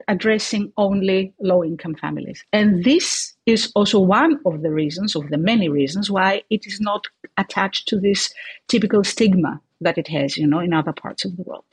[0.07, 2.43] addressing only low income families.
[2.53, 6.79] And this is also one of the reasons, of the many reasons, why it is
[6.79, 7.05] not
[7.37, 8.33] attached to this
[8.67, 11.65] typical stigma that it has, you know, in other parts of the world.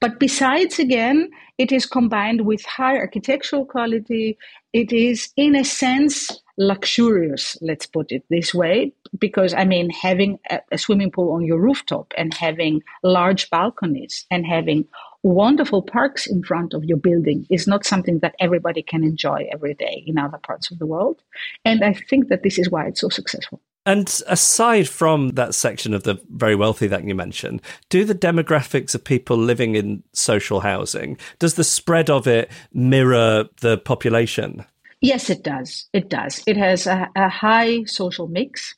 [0.00, 4.38] But besides, again, it is combined with high architectural quality.
[4.72, 10.38] It is, in a sense, luxurious, let's put it this way, because I mean, having
[10.50, 14.86] a, a swimming pool on your rooftop and having large balconies and having
[15.22, 19.74] wonderful parks in front of your building is not something that everybody can enjoy every
[19.74, 21.22] day in other parts of the world.
[21.64, 23.60] And I think that this is why it's so successful.
[23.86, 28.96] And aside from that section of the very wealthy that you mentioned, do the demographics
[28.96, 34.64] of people living in social housing, does the spread of it mirror the population?
[35.00, 35.88] Yes, it does.
[35.92, 36.42] It does.
[36.48, 38.74] It has a, a high social mix.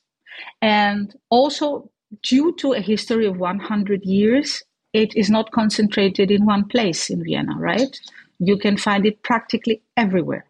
[0.61, 1.89] And also,
[2.21, 7.23] due to a history of 100 years, it is not concentrated in one place in
[7.23, 7.99] Vienna, right?
[8.37, 10.45] You can find it practically everywhere.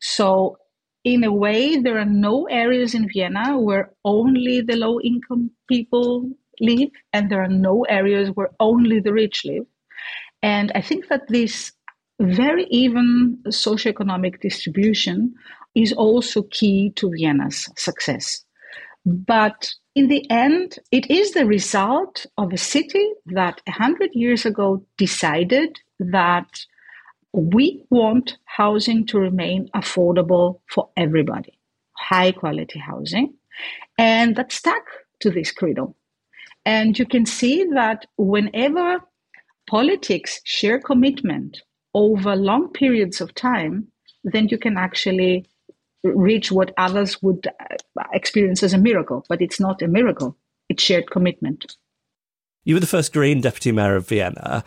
[0.00, 0.58] So
[1.04, 6.30] in a way, there are no areas in Vienna where only the low income people
[6.60, 9.66] live, and there are no areas where only the rich live.
[10.42, 11.72] And I think that this
[12.20, 15.34] very even socioeconomic distribution
[15.74, 18.44] is also key to Vienna's success.
[19.04, 24.84] But in the end, it is the result of a city that 100 years ago
[24.96, 26.46] decided that
[27.32, 31.58] we want housing to remain affordable for everybody,
[31.96, 33.34] high quality housing.
[33.98, 34.84] And that stuck
[35.20, 35.94] to this credo.
[36.64, 39.00] And you can see that whenever
[39.68, 41.62] politics share commitment
[41.94, 43.88] over long periods of time,
[44.24, 45.46] then you can actually
[46.04, 49.24] reach what others would uh, experience as a miracle.
[49.28, 50.36] But it's not a miracle,
[50.68, 51.76] it's shared commitment.
[52.64, 54.62] You were the first Green deputy mayor of Vienna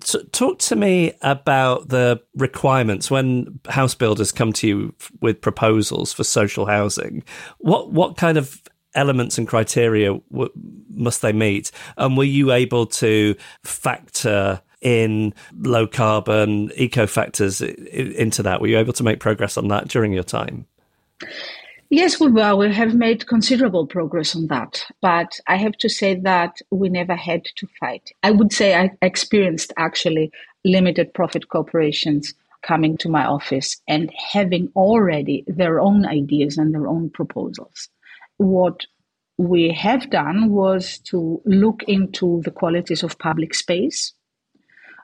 [0.00, 6.12] t- talk to me about the requirements when house builders come to you with proposals
[6.12, 7.22] for social housing.
[7.58, 8.62] What what kind of
[8.94, 10.52] elements and criteria w-
[10.90, 11.70] must they meet?
[11.96, 18.60] And were you able to factor in low carbon eco factors into that?
[18.60, 20.66] Were you able to make progress on that during your time?
[21.92, 22.54] Yes, we were.
[22.54, 24.86] We have made considerable progress on that.
[25.02, 28.12] But I have to say that we never had to fight.
[28.22, 30.30] I would say I experienced actually
[30.64, 36.86] limited profit corporations coming to my office and having already their own ideas and their
[36.86, 37.88] own proposals.
[38.36, 38.86] What
[39.36, 44.12] we have done was to look into the qualities of public space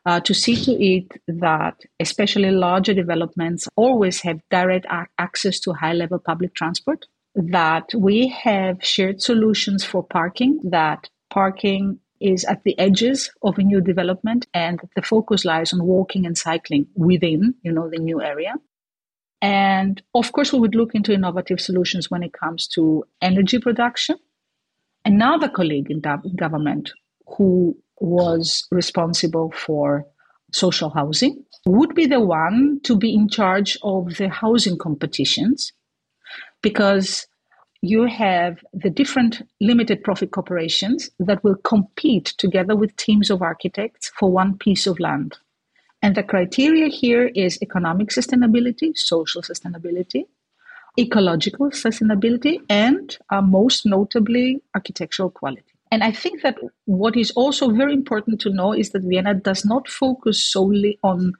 [0.07, 5.73] uh, to see to it that especially larger developments always have direct a- access to
[5.73, 12.63] high level public transport, that we have shared solutions for parking, that parking is at
[12.65, 17.55] the edges of a new development and the focus lies on walking and cycling within
[17.63, 18.55] you know the new area.
[19.43, 24.17] And of course we would look into innovative solutions when it comes to energy production.
[25.05, 26.93] Another colleague in government
[27.37, 30.07] who was responsible for
[30.53, 35.73] social housing would be the one to be in charge of the housing competitions
[36.63, 37.27] because
[37.83, 44.11] you have the different limited profit corporations that will compete together with teams of architects
[44.19, 45.37] for one piece of land.
[46.03, 50.25] And the criteria here is economic sustainability, social sustainability,
[50.99, 55.76] ecological sustainability, and uh, most notably, architectural quality.
[55.91, 59.65] And I think that what is also very important to know is that Vienna does
[59.65, 61.35] not focus solely on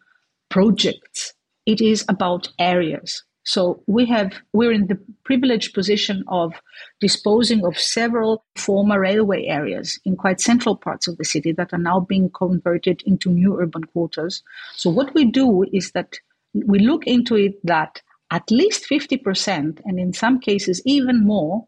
[0.49, 1.35] projects.
[1.67, 3.25] It is about areas.
[3.47, 6.53] So we have we're in the privileged position of
[7.01, 11.79] disposing of several former railway areas in quite central parts of the city that are
[11.79, 14.43] now being converted into new urban quarters.
[14.75, 16.19] So what we do is that
[16.55, 21.67] we look into it that at least 50% and in some cases even more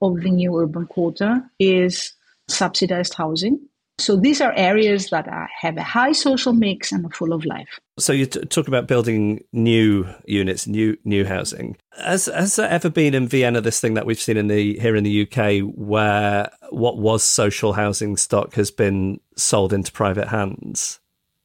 [0.00, 2.14] of the new urban quarter is
[2.48, 3.60] subsidized housing.
[4.00, 7.44] So these are areas that are, have a high social mix and are full of
[7.44, 7.78] life.
[7.98, 11.76] So you t- talk about building new units, new new housing.
[12.02, 14.96] Has has there ever been in Vienna this thing that we've seen in the here
[14.96, 20.98] in the UK where what was social housing stock has been sold into private hands?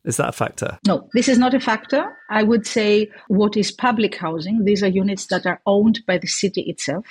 [0.06, 0.80] Is that a factor?
[0.88, 2.06] No, this is not a factor.
[2.30, 6.28] I would say what is public housing, these are units that are owned by the
[6.28, 7.06] city itself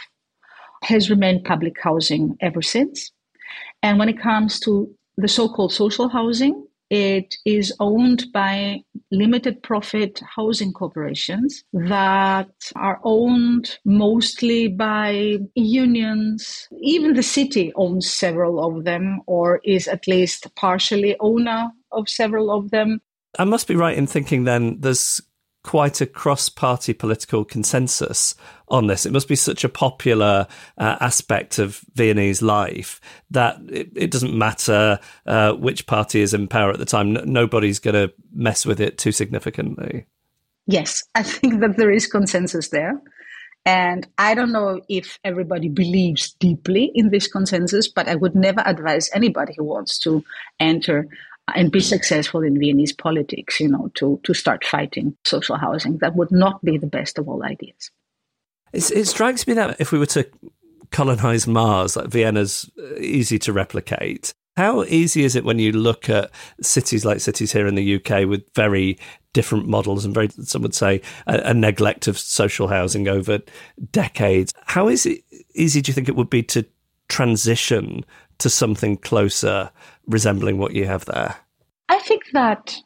[0.84, 3.10] has remained public housing ever since.
[3.82, 9.62] And when it comes to the so called social housing, it is owned by limited
[9.62, 16.68] profit housing corporations that are owned mostly by unions.
[16.80, 22.50] Even the city owns several of them or is at least partially owner of several
[22.50, 23.00] of them.
[23.38, 25.20] I must be right in thinking then there's
[25.64, 28.34] quite a cross party political consensus
[28.68, 29.06] on this.
[29.06, 30.46] It must be such a popular
[30.78, 33.00] uh, aspect of Viennese life
[33.30, 37.14] that it, it doesn't matter uh, which party is in power at the time.
[37.24, 40.06] Nobody's going to mess with it too significantly.
[40.66, 43.00] Yes, I think that there is consensus there.
[43.66, 48.62] And I don't know if everybody believes deeply in this consensus, but I would never
[48.66, 50.22] advise anybody who wants to
[50.60, 51.08] enter
[51.54, 55.98] and be successful in Viennese politics, you know, to, to start fighting social housing.
[55.98, 57.90] That would not be the best of all ideas.
[58.72, 60.26] It's, it strikes me that if we were to
[60.90, 64.32] colonize Mars, like Vienna's uh, easy to replicate.
[64.56, 66.30] How easy is it when you look at
[66.62, 68.98] cities like cities here in the UK with very
[69.32, 73.40] different models and very, some would say, a, a neglect of social housing over
[73.90, 74.54] decades?
[74.64, 75.24] How is it
[75.54, 76.64] easy do you think it would be to
[77.08, 78.04] transition
[78.38, 79.70] to something closer
[80.06, 81.36] resembling what you have there?
[81.88, 82.76] I think that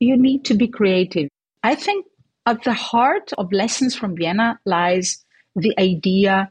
[0.00, 1.28] you need to be creative.
[1.62, 2.06] I think
[2.46, 5.24] at the heart of lessons from Vienna lies
[5.54, 6.50] the idea,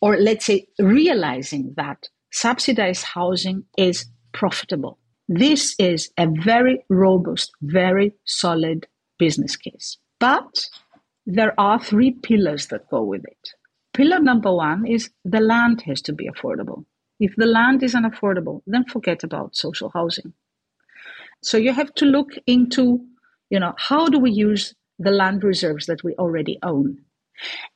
[0.00, 4.98] or let's say, realizing that subsidized housing is profitable.
[5.28, 8.86] This is a very robust, very solid
[9.18, 9.98] business case.
[10.18, 10.66] But
[11.26, 13.50] there are three pillars that go with it.
[13.92, 16.84] Pillar number one is the land has to be affordable.
[17.20, 20.32] If the land is unaffordable, then forget about social housing.
[21.42, 23.00] So you have to look into,
[23.50, 26.98] you know, how do we use the land reserves that we already own?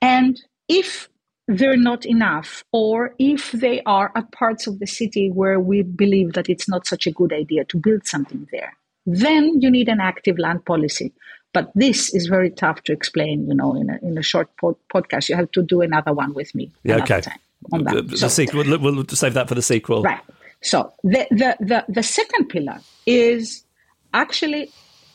[0.00, 1.08] And if
[1.46, 6.32] they're not enough, or if they are at parts of the city where we believe
[6.32, 8.72] that it's not such a good idea to build something there,
[9.04, 11.12] then you need an active land policy.
[11.52, 14.76] But this is very tough to explain, you know, in a, in a short pod-
[14.92, 15.28] podcast.
[15.28, 16.72] You have to do another one with me.
[16.82, 17.20] Yeah, okay.
[17.20, 17.38] Time
[17.72, 17.94] on that.
[17.94, 20.02] The, the so, sequel, we'll, we'll save that for the sequel.
[20.02, 20.20] Right.
[20.62, 23.64] So the, the, the, the second pillar is
[24.12, 24.70] actually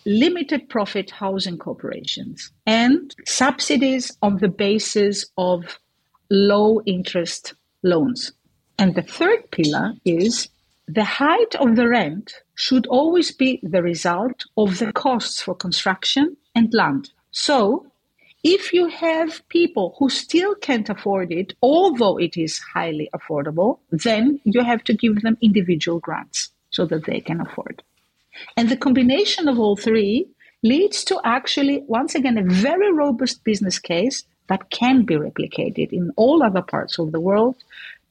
[0.05, 5.79] limited profit housing corporations and subsidies on the basis of
[6.29, 8.31] low interest loans.
[8.77, 10.49] And the third pillar is
[10.87, 16.35] the height of the rent should always be the result of the costs for construction
[16.55, 17.11] and land.
[17.31, 17.88] So,
[18.43, 24.39] if you have people who still can't afford it, although it is highly affordable, then
[24.43, 27.83] you have to give them individual grants so that they can afford.
[28.55, 30.27] And the combination of all three
[30.63, 36.11] leads to actually, once again, a very robust business case that can be replicated in
[36.15, 37.55] all other parts of the world.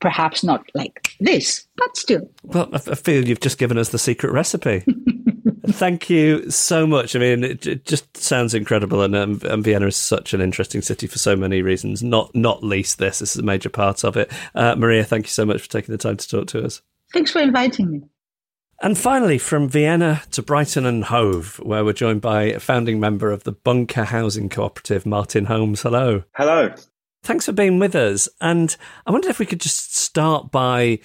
[0.00, 2.30] Perhaps not like this, but still.
[2.44, 4.84] Well, I feel you've just given us the secret recipe.
[5.68, 7.14] Thank you so much.
[7.14, 10.82] I mean, it, it just sounds incredible, and, um, and, Vienna is such an interesting
[10.82, 12.02] city for so many reasons.
[12.02, 13.18] Not not least this.
[13.18, 14.30] This is a major part of it.
[14.54, 16.80] Uh, Maria, thank you so much for taking the time to talk to us.
[17.12, 18.02] Thanks for inviting me.
[18.80, 23.32] And finally, from Vienna to Brighton and Hove, where we're joined by a founding member
[23.32, 25.82] of the Bunker Housing Cooperative, Martin Holmes.
[25.82, 26.22] Hello.
[26.36, 26.72] Hello.
[27.24, 28.28] Thanks for being with us.
[28.40, 31.00] And I wondered if we could just start by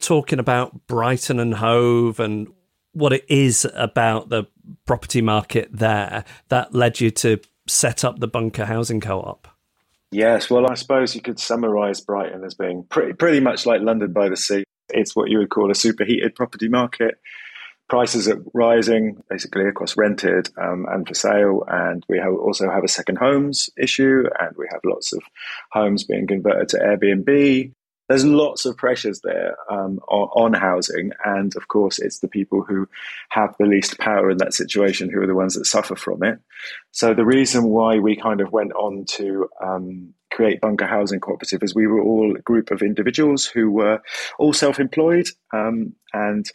[0.00, 2.48] talking about Brighton and Hove and
[2.92, 4.44] what it is about the
[4.86, 9.48] property market there that led you to set up the Bunker Housing Co op.
[10.10, 14.12] Yes, well, I suppose you could summarise Brighton as being pretty, pretty much like London
[14.12, 14.64] by the sea.
[14.90, 17.18] It's what you would call a superheated property market.
[17.88, 22.84] Prices are rising basically across rented um, and for sale, and we have also have
[22.84, 25.22] a second homes issue, and we have lots of
[25.70, 27.72] homes being converted to Airbnb
[28.08, 32.62] there's lots of pressures there um, on, on, housing, and of course, it's the people
[32.62, 32.88] who
[33.30, 36.38] have the least power in that situation who are the ones that suffer from it.
[36.90, 41.62] So the reason why we kind of went on to um, create Bunker Housing Cooperative
[41.62, 44.00] is we were all a group of individuals who were
[44.38, 46.46] all self-employed um, and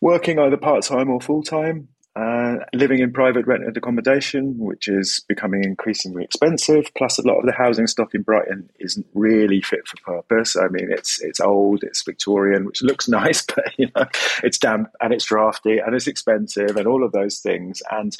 [0.00, 6.24] working either part-time or full-time uh, living in private rented accommodation, which is becoming increasingly
[6.24, 6.90] expensive.
[6.96, 10.56] Plus, a lot of the housing stock in Brighton isn't really fit for purpose.
[10.56, 14.06] I mean, it's it's old, it's Victorian, which looks nice, but you know,
[14.42, 17.80] it's damp and it's drafty and it's expensive and all of those things.
[17.90, 18.16] And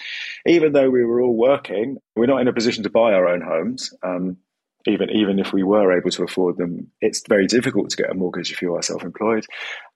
[0.47, 3.41] even though we were all working, we're not in a position to buy our own
[3.41, 3.93] homes.
[4.05, 4.37] Um,
[4.87, 8.15] even even if we were able to afford them, it's very difficult to get a
[8.15, 9.47] mortgage if you are self-employed,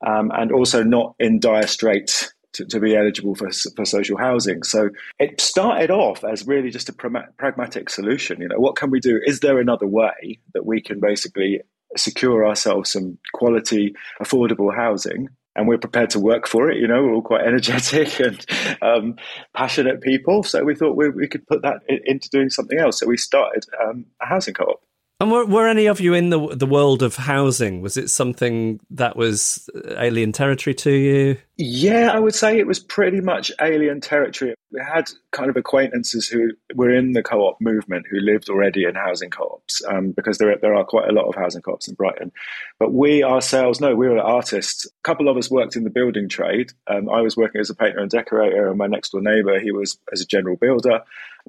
[0.05, 4.63] um, and also not in dire straits to, to be eligible for, for social housing.
[4.63, 8.41] So it started off as really just a pragmatic solution.
[8.41, 9.21] You know, what can we do?
[9.25, 11.61] Is there another way that we can basically
[11.97, 15.29] secure ourselves some quality, affordable housing?
[15.57, 16.79] And we're prepared to work for it.
[16.79, 18.45] You know, we're all quite energetic and
[18.83, 19.17] um,
[19.55, 20.43] passionate people.
[20.43, 22.99] So we thought we, we could put that in, into doing something else.
[22.99, 24.81] So we started um, a housing co-op.
[25.21, 27.81] And were, were any of you in the the world of housing?
[27.81, 31.37] Was it something that was alien territory to you?
[31.57, 34.55] Yeah, I would say it was pretty much alien territory.
[34.73, 38.97] We had kind of acquaintances who were in the co-op movement who lived already in
[38.97, 42.33] housing co-ops um, because there there are quite a lot of housing co-ops in Brighton.
[42.81, 44.85] But we ourselves, no, we were artists.
[44.85, 46.73] A couple of us worked in the building trade.
[46.89, 49.71] Um, I was working as a painter and decorator, and my next door neighbour he
[49.71, 51.03] was as a general builder.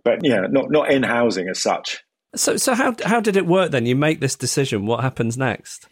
[0.03, 2.04] But yeah, not not in housing as such.
[2.35, 3.85] So, so how how did it work then?
[3.85, 4.85] You make this decision.
[4.85, 5.87] What happens next?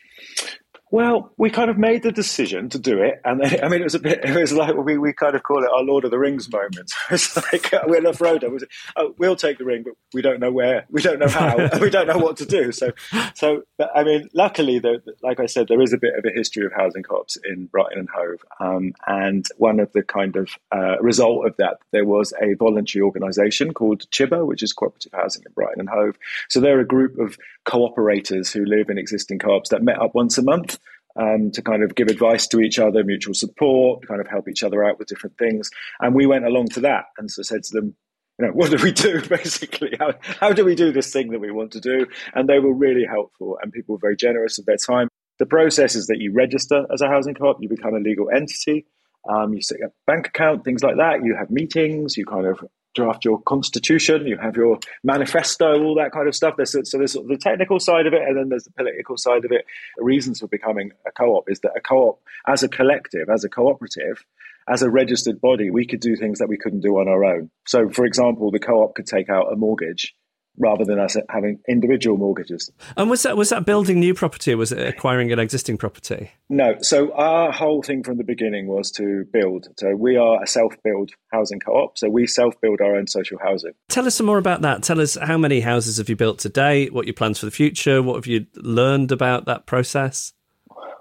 [0.94, 3.84] Well, we kind of made the decision to do it, and then, I mean, it
[3.84, 4.24] was a bit.
[4.24, 6.92] It was like we, we kind of call it our Lord of the Rings moment.
[7.10, 8.52] it's like uh, we're Frodo.
[8.52, 8.64] Was
[8.96, 11.90] oh, we'll take the ring, but we don't know where, we don't know how, we
[11.90, 12.72] don't know what to do.
[12.72, 12.92] So,
[13.34, 16.30] so but, I mean, luckily, the, like I said, there is a bit of a
[16.32, 20.52] history of housing co-ops in Brighton and Hove, um, and one of the kind of
[20.72, 25.42] uh, result of that, there was a voluntary organisation called Chiba, which is cooperative housing
[25.44, 26.20] in Brighton and Hove.
[26.50, 30.38] So they're a group of cooperators who live in existing co-ops that met up once
[30.38, 30.78] a month
[31.20, 34.64] um, to kind of give advice to each other, mutual support, kind of help each
[34.64, 35.70] other out with different things.
[36.00, 37.96] And we went along to that and so said to them,
[38.40, 39.96] you know, what do we do basically?
[40.00, 42.08] How, how do we do this thing that we want to do?
[42.34, 45.08] And they were really helpful and people were very generous of their time.
[45.40, 48.86] The process is that you register as a housing co-op, you become a legal entity,
[49.28, 51.24] um, you set up a bank account, things like that.
[51.24, 52.64] You have meetings, you kind of
[52.96, 56.56] draft your constitution, you have your manifesto, all that kind of stuff.
[56.58, 59.52] There's, so there's the technical side of it, and then there's the political side of
[59.52, 59.66] it.
[59.98, 63.50] The reasons for becoming a co-op is that a co-op, as a collective, as a
[63.50, 64.24] cooperative,
[64.70, 67.50] as a registered body, we could do things that we couldn't do on our own.
[67.68, 70.16] So, for example, the co-op could take out a mortgage
[70.58, 72.72] rather than us having individual mortgages.
[72.96, 76.32] And was that was that building new property or was it acquiring an existing property?
[76.50, 76.76] No.
[76.82, 79.68] So our whole thing from the beginning was to build.
[79.78, 81.98] So we are a self-build housing co-op.
[81.98, 83.74] So we self-build our own social housing.
[83.90, 84.84] Tell us some more about that.
[84.84, 87.52] Tell us how many houses have you built to date, what your plans for the
[87.52, 90.34] future, what have you learned about that process?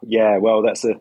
[0.02, 0.94] Yeah, well, that's a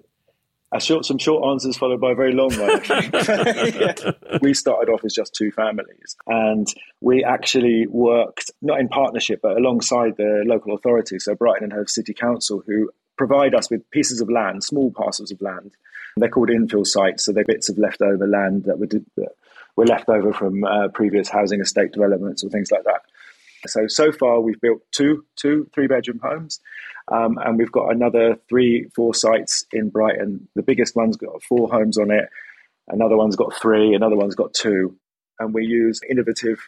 [0.79, 2.81] short, some short answers followed by a very long one.
[2.89, 3.93] yeah.
[4.41, 6.67] We started off as just two families, and
[7.01, 11.89] we actually worked not in partnership but alongside the local authorities, so Brighton and Hove
[11.89, 15.71] City Council, who provide us with pieces of land, small parcels of land.
[16.17, 19.35] They're called infill sites, so they're bits of leftover land that were, that
[19.75, 23.01] were left over from uh, previous housing estate developments or things like that.
[23.67, 26.59] So so far we've built two, two three bedroom homes,
[27.11, 30.47] um, and we've got another three, four sites in Brighton.
[30.55, 32.29] The biggest one's got four homes on it.
[32.87, 33.93] Another one's got three.
[33.93, 34.97] Another one's got two.
[35.39, 36.59] And we use innovative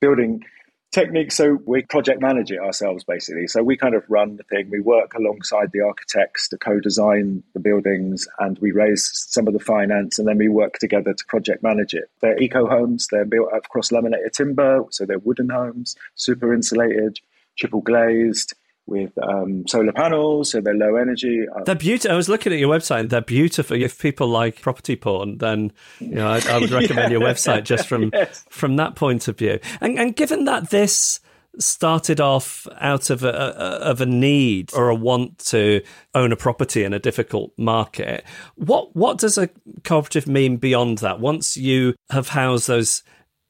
[0.00, 0.44] building
[0.92, 1.36] techniques.
[1.36, 3.46] So we project manage it ourselves, basically.
[3.46, 4.70] So we kind of run the thing.
[4.70, 9.60] We work alongside the architects to co-design the buildings, and we raise some of the
[9.60, 12.10] finance, and then we work together to project manage it.
[12.20, 13.06] They're eco homes.
[13.10, 17.20] They're built out of cross laminated timber, so they're wooden homes, super insulated,
[17.56, 18.54] triple glazed
[18.88, 21.44] with um, solar panels, so they're low energy.
[21.54, 22.12] Uh, they're beautiful.
[22.12, 23.80] I was looking at your website; they're beautiful.
[23.80, 27.18] If people like property porn, then you know I, I would recommend yeah.
[27.18, 28.44] your website just from yes.
[28.50, 29.60] from that point of view.
[29.80, 31.20] And, and given that this
[31.58, 35.82] started off out of a, of a need or a want to
[36.14, 38.24] own a property in a difficult market.
[38.54, 39.48] What what does a
[39.84, 41.20] cooperative mean beyond that?
[41.20, 43.02] Once you have housed those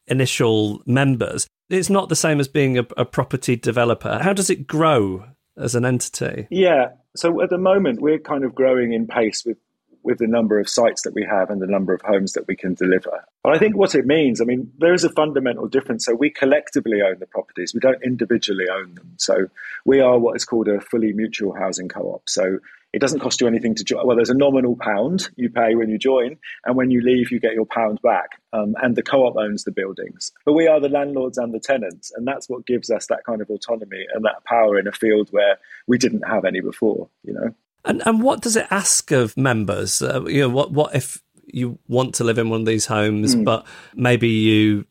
[0.07, 4.19] initial members, it's not the same as being a, a property developer.
[4.23, 5.25] How does it grow
[5.57, 6.47] as an entity?
[6.51, 6.93] Yeah.
[7.17, 9.59] So at the moment, we're kind of growing in pace with
[10.05, 12.57] with the number of sites that we have and the number of homes that we
[12.57, 13.25] can deliver.
[13.43, 16.07] But I think what it means, I mean, there is a fundamental difference.
[16.07, 19.15] So we collectively own the properties, we don't individually own them.
[19.19, 19.49] So
[19.85, 22.29] we are what is called a fully mutual housing co op.
[22.29, 22.61] So
[22.93, 24.07] it doesn't cost you anything to join.
[24.07, 27.39] Well, there's a nominal pound you pay when you join, and when you leave, you
[27.39, 28.41] get your pound back.
[28.53, 30.33] Um, and the co op owns the buildings.
[30.47, 33.43] But we are the landlords and the tenants, and that's what gives us that kind
[33.43, 37.35] of autonomy and that power in a field where we didn't have any before, you
[37.35, 37.55] know?
[37.85, 40.03] And and what does it ask of members?
[40.03, 43.35] Uh, you know, what what if you want to live in one of these homes,
[43.35, 43.45] mm.
[43.45, 44.87] but maybe you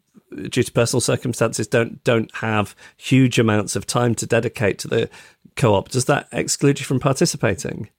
[0.50, 5.10] due to personal circumstances don't don't have huge amounts of time to dedicate to the
[5.58, 7.90] co-op does that exclude you from participating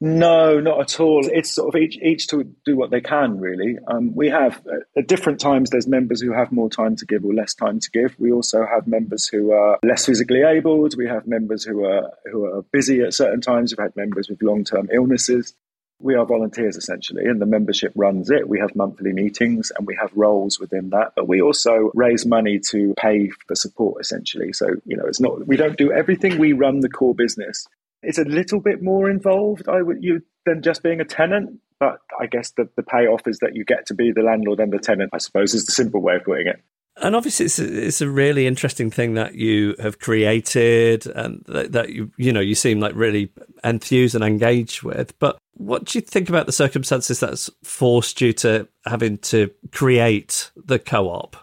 [0.00, 1.26] no, not at all.
[1.26, 3.40] It's sort of each each to do what they can.
[3.40, 5.70] Really, um, we have uh, at different times.
[5.70, 8.14] There's members who have more time to give or less time to give.
[8.16, 10.94] We also have members who are less physically abled.
[10.96, 13.72] We have members who are who are busy at certain times.
[13.72, 15.52] We've had members with long term illnesses.
[16.00, 18.48] We are volunteers essentially, and the membership runs it.
[18.48, 22.60] We have monthly meetings and we have roles within that, but we also raise money
[22.70, 24.52] to pay for support essentially.
[24.52, 26.38] So, you know, it's not, we don't do everything.
[26.38, 27.66] We run the core business
[28.02, 31.60] it's a little bit more involved I would you than just being a tenant.
[31.80, 34.72] But I guess the, the payoff is that you get to be the landlord and
[34.72, 36.60] the tenant, I suppose, is the simple way of putting it.
[37.00, 41.72] And obviously, it's a, it's a really interesting thing that you have created, and that,
[41.72, 43.32] that you you know you seem like really
[43.62, 45.18] enthused and engaged with.
[45.18, 50.50] But what do you think about the circumstances that's forced you to having to create
[50.56, 51.36] the co-op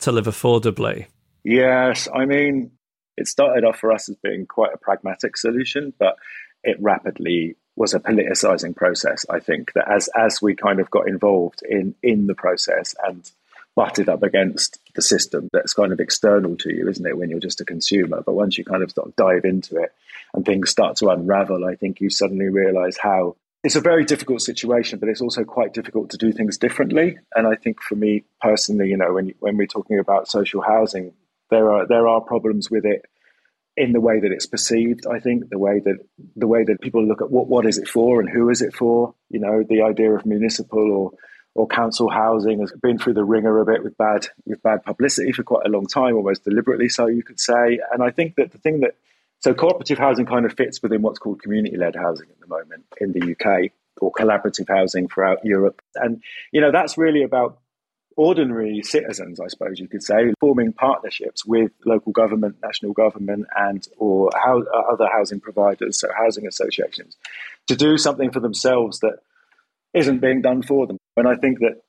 [0.00, 1.06] to live affordably?
[1.44, 2.70] Yes, I mean,
[3.16, 6.16] it started off for us as being quite a pragmatic solution, but
[6.62, 9.24] it rapidly was a politicizing process.
[9.28, 13.30] I think that as as we kind of got involved in in the process and
[13.74, 17.40] butted up against the system that's kind of external to you, isn't it, when you're
[17.40, 18.22] just a consumer?
[18.24, 19.92] But once you kind of start dive into it
[20.34, 24.42] and things start to unravel, I think you suddenly realize how it's a very difficult
[24.42, 27.18] situation, but it's also quite difficult to do things differently.
[27.34, 31.12] And I think for me personally, you know, when when we're talking about social housing,
[31.50, 33.06] there are there are problems with it
[33.76, 35.06] in the way that it's perceived.
[35.06, 35.98] I think the way that
[36.36, 38.74] the way that people look at what what is it for and who is it
[38.74, 39.14] for.
[39.30, 41.12] You know, the idea of municipal or
[41.54, 45.32] or council housing has been through the ringer a bit with bad with bad publicity
[45.32, 47.78] for quite a long time, almost deliberately, so you could say.
[47.92, 48.96] And I think that the thing that
[49.40, 52.84] so cooperative housing kind of fits within what's called community led housing at the moment
[53.00, 55.82] in the UK or collaborative housing throughout Europe.
[55.94, 56.22] And
[56.52, 57.58] you know that's really about
[58.16, 63.86] ordinary citizens, I suppose you could say, forming partnerships with local government, national government, and
[63.98, 67.16] or how, other housing providers, so housing associations,
[67.66, 69.18] to do something for themselves that
[69.94, 70.98] isn't being done for them.
[71.16, 71.82] And I think that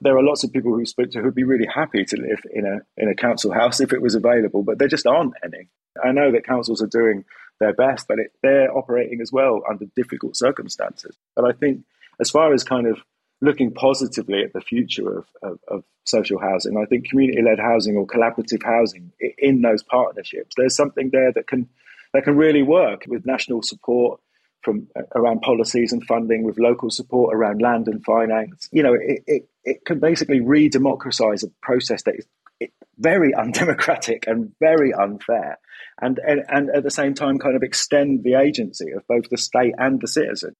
[0.00, 2.64] there are lots of people who speak to who'd be really happy to live in
[2.64, 5.68] a in a council house if it was available, but there just aren't any.
[6.02, 7.24] I know that councils are doing
[7.60, 11.16] their best, but it, they're operating as well under difficult circumstances.
[11.34, 11.84] But I think,
[12.20, 12.98] as far as kind of
[13.42, 18.06] looking positively at the future of, of, of social housing, I think community-led housing or
[18.06, 21.68] collaborative housing in those partnerships, there's something there that can
[22.14, 24.20] that can really work with national support
[24.66, 28.68] from uh, around policies and funding with local support around land and finance.
[28.72, 34.52] You know, it, it, it can basically re-democratize a process that is very undemocratic and
[34.60, 35.58] very unfair.
[36.02, 39.38] And, and, and at the same time, kind of extend the agency of both the
[39.38, 40.56] state and the citizen.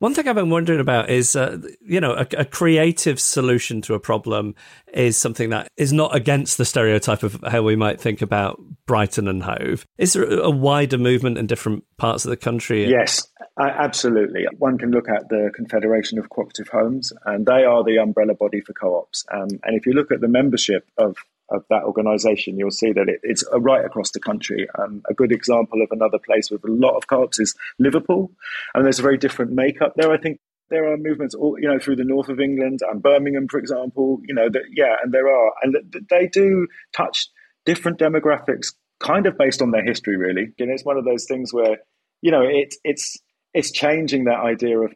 [0.00, 3.92] One thing I've been wondering about is, uh, you know, a, a, creative solution to
[3.92, 4.54] a problem
[4.94, 9.28] is something that is not against the stereotype of how we might think about Brighton
[9.28, 9.84] and Hove.
[9.98, 12.88] Is there a wider movement in different parts of the country?
[12.88, 13.28] Yes,
[13.60, 14.46] absolutely.
[14.56, 18.62] One can look at the Confederation of Cooperative Homes, and they are the umbrella body
[18.62, 19.26] for co-ops.
[19.30, 21.18] Um, and if you look at the membership of
[21.50, 24.68] of that organisation, you'll see that it, it's right across the country.
[24.78, 28.30] Um, a good example of another place with a lot of co-ops is Liverpool,
[28.74, 30.12] and there's a very different makeup there.
[30.12, 30.40] I think
[30.70, 34.20] there are movements, all, you know, through the north of England and Birmingham, for example.
[34.24, 35.76] You know, that yeah, and there are, and
[36.08, 37.28] they do touch
[37.66, 40.52] different demographics, kind of based on their history, really.
[40.58, 41.78] And it's one of those things where,
[42.22, 43.18] you know, it's it's
[43.52, 44.94] it's changing that idea of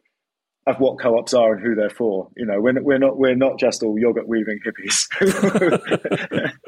[0.67, 2.29] of what co-ops are and who they're for.
[2.35, 5.07] You know, we're, we're not we're not just all yogurt weaving hippies.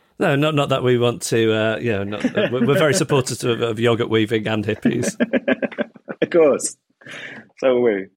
[0.20, 1.54] no, not not that we want to.
[1.54, 5.16] Uh, know, not, uh, we're very supportive of, of yogurt weaving and hippies.
[6.22, 6.78] of course,
[7.58, 8.08] so are we.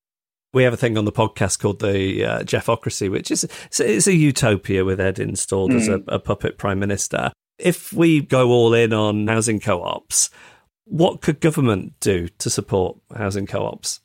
[0.53, 3.47] We have a thing on the podcast called the uh, Geoffocracy, which is
[3.78, 5.76] it's a utopia with Ed installed mm.
[5.76, 6.09] as a, hmm.
[6.09, 7.31] a puppet prime minister.
[7.57, 10.28] If we go all in on housing co-ops,
[10.87, 14.01] what could government do to support housing co-ops?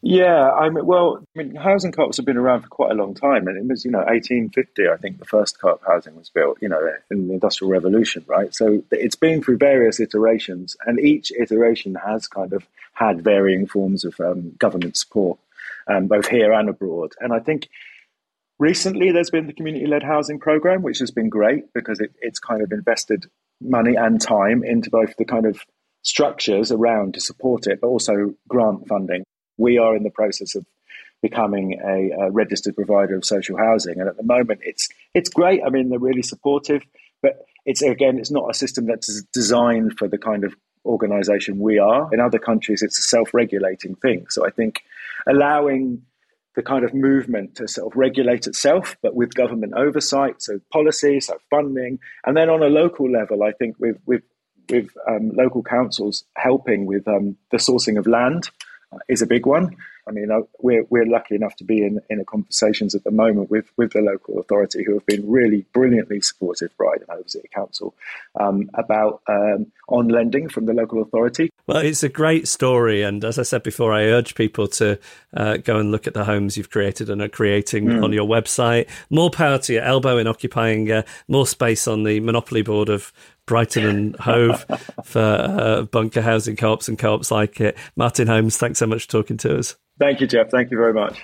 [0.00, 3.14] Yeah, I mean, well, I mean, housing co-ops have been around for quite a long
[3.14, 6.58] time, and it was, you know, 1850, I think, the first co-op housing was built,
[6.60, 6.80] you know,
[7.10, 8.54] in the Industrial Revolution, right?
[8.54, 14.04] So it's been through various iterations, and each iteration has kind of had varying forms
[14.04, 15.40] of um, government support,
[15.88, 17.14] um, both here and abroad.
[17.18, 17.68] And I think
[18.60, 22.62] recently there's been the community-led housing program, which has been great because it, it's kind
[22.62, 23.26] of invested
[23.60, 25.60] money and time into both the kind of
[26.02, 29.24] structures around to support it, but also grant funding
[29.58, 30.64] we are in the process of
[31.20, 35.60] becoming a, a, registered provider of social housing, and at the moment, it's it's great.
[35.64, 36.82] I mean, they're really supportive,
[37.22, 40.54] but it's again, it's not a system that's designed for the kind of
[40.84, 42.08] organisation we are.
[42.12, 44.26] In other countries, it's a self-regulating thing.
[44.30, 44.80] So I think
[45.26, 46.02] allowing
[46.54, 51.20] the kind of movement to sort of regulate itself, but with government oversight, so policy,
[51.20, 54.22] so funding, and then on a local level, I think with with
[54.70, 58.50] with um, local councils helping with um, the sourcing of land
[59.08, 59.76] is a big one.
[60.08, 60.30] I mean,
[60.60, 64.00] we're we're lucky enough to be in in conversations at the moment with with the
[64.00, 67.94] local authority who have been really brilliantly supportive, Brighton Hove City Council,
[68.40, 71.50] um, about um, on lending from the local authority.
[71.66, 74.98] Well, it's a great story, and as I said before, I urge people to
[75.36, 78.02] uh, go and look at the homes you've created and are creating mm.
[78.02, 78.88] on your website.
[79.10, 83.12] More power to your elbow in occupying uh, more space on the monopoly board of
[83.48, 84.64] Brighton and Hove
[85.04, 87.76] for uh, bunker housing co-ops and co-ops like it.
[87.96, 89.74] Martin Holmes, thanks so much for talking to us.
[89.98, 90.48] Thank you, Geoff.
[90.50, 91.20] Thank you very much.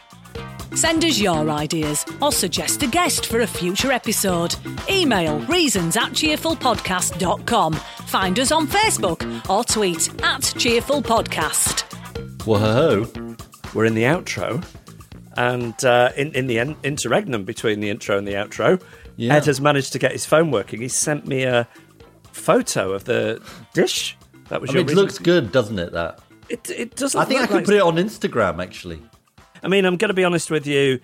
[0.74, 4.56] Send us your ideas or suggest a guest for a future episode.
[4.90, 7.74] Email reasons at cheerfulpodcast.com.
[7.74, 11.82] Find us on Facebook or tweet at cheerfulpodcast.
[12.44, 13.06] Whoa.
[13.72, 14.64] We're in the outro.
[15.36, 18.82] And uh, in, in the en- interregnum between the intro and the outro,
[19.16, 19.34] Yeah.
[19.36, 20.80] Ed has managed to get his phone working.
[20.80, 21.68] He sent me a
[22.32, 23.40] photo of the
[23.74, 24.16] dish.
[24.48, 25.92] That was I your mean, it looks good, doesn't it?
[25.92, 26.18] That
[26.48, 27.20] It, it doesn't.
[27.20, 28.62] I think I could like- put it on Instagram.
[28.62, 29.02] Actually,
[29.62, 31.00] I mean, I'm going to be honest with you.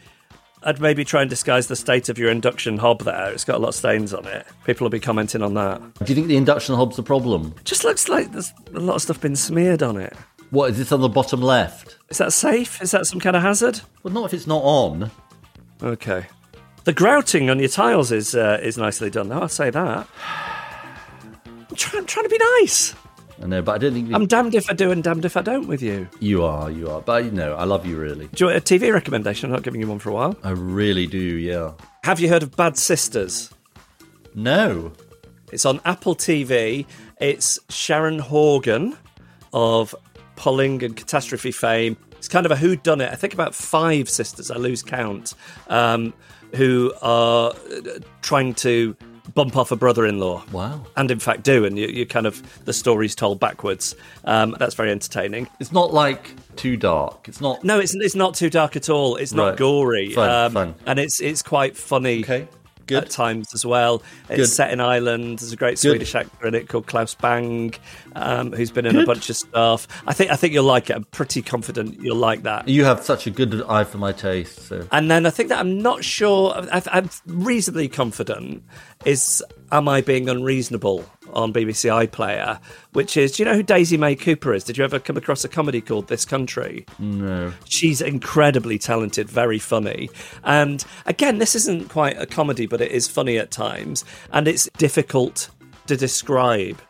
[0.63, 3.33] I'd maybe try and disguise the state of your induction hob there.
[3.33, 4.47] It's got a lot of stains on it.
[4.67, 5.81] People will be commenting on that.
[6.01, 7.55] do you think the induction hob's a problem?
[7.65, 10.13] Just looks like there's a lot of stuff been smeared on it.
[10.51, 11.97] What is this on the bottom left?
[12.11, 12.83] Is that safe?
[12.83, 13.81] Is that some kind of hazard?
[14.03, 15.11] Well, not if it's not on.
[15.83, 16.27] Okay.
[16.85, 19.41] The grouting on your tiles is uh, is nicely done, though.
[19.41, 20.07] I'll say that.
[21.47, 22.95] I'm, try- I'm trying to be nice.
[23.43, 25.43] I know, but I don't think I'm damned if I do and damned if I
[25.43, 26.09] don't with you.
[26.21, 26.71] you are.
[26.71, 27.01] You are.
[27.01, 28.29] But you know, I love you really.
[28.35, 29.49] Do you want a TV recommendation?
[29.49, 30.37] I'm not giving you one for a while.
[30.43, 31.19] I really do.
[31.19, 31.73] Yeah.
[32.05, 33.51] Have you heard of Bad Sisters?
[34.35, 34.93] No.
[35.53, 36.87] It's on Apple TV.
[37.21, 38.97] It's Sharon Horgan
[39.53, 39.95] of
[40.37, 41.97] Pulling and Catastrophe fame.
[42.13, 43.11] It's kind of a who done it.
[43.11, 45.35] I think about five sisters, I lose count,
[45.69, 46.13] um,
[46.55, 48.95] who are uh, trying to
[49.35, 50.43] bump off a brother in law.
[50.53, 50.85] Wow.
[50.97, 51.65] And in fact do.
[51.65, 53.95] And you, you kind of, the story's told backwards.
[54.25, 55.49] Um, that's very entertaining.
[55.61, 57.29] It's not like too dark.
[57.29, 57.63] It's not.
[57.65, 59.17] No, it's it's not too dark at all.
[59.17, 59.57] It's not Right.
[59.59, 60.75] gory, Fun, um, fun.
[60.87, 62.21] and it's it's quite funny.
[62.21, 62.49] Okay.
[62.99, 64.03] At times as well.
[64.29, 64.47] It's Good.
[64.47, 65.39] set in Ireland.
[65.39, 65.91] There's a great Good.
[65.91, 67.75] Swedish actor in it called Claes Bang,
[68.15, 69.87] um, who's been in a bunch of stuff.
[70.07, 70.97] I think I think you'll like it.
[70.97, 72.69] I'm pretty confident you'll like that.
[72.69, 74.67] You have such a good eye for my taste.
[74.67, 76.55] So And then I think that I'm not sure.
[76.73, 78.63] I, I'm reasonably confident.
[79.05, 82.61] Is Am I Being Unreasonable on BBC iPlayer?
[82.93, 84.65] Which is, do you know who Daisy May Cooper is?
[84.65, 86.87] Did you ever come across a comedy called This Country?
[86.99, 87.53] no.
[87.67, 90.11] She's incredibly talented, very funny.
[90.43, 94.05] And again, this isn't quite a comedy, but it is funny at times.
[94.33, 95.51] And it's difficult
[95.87, 96.81] to describe.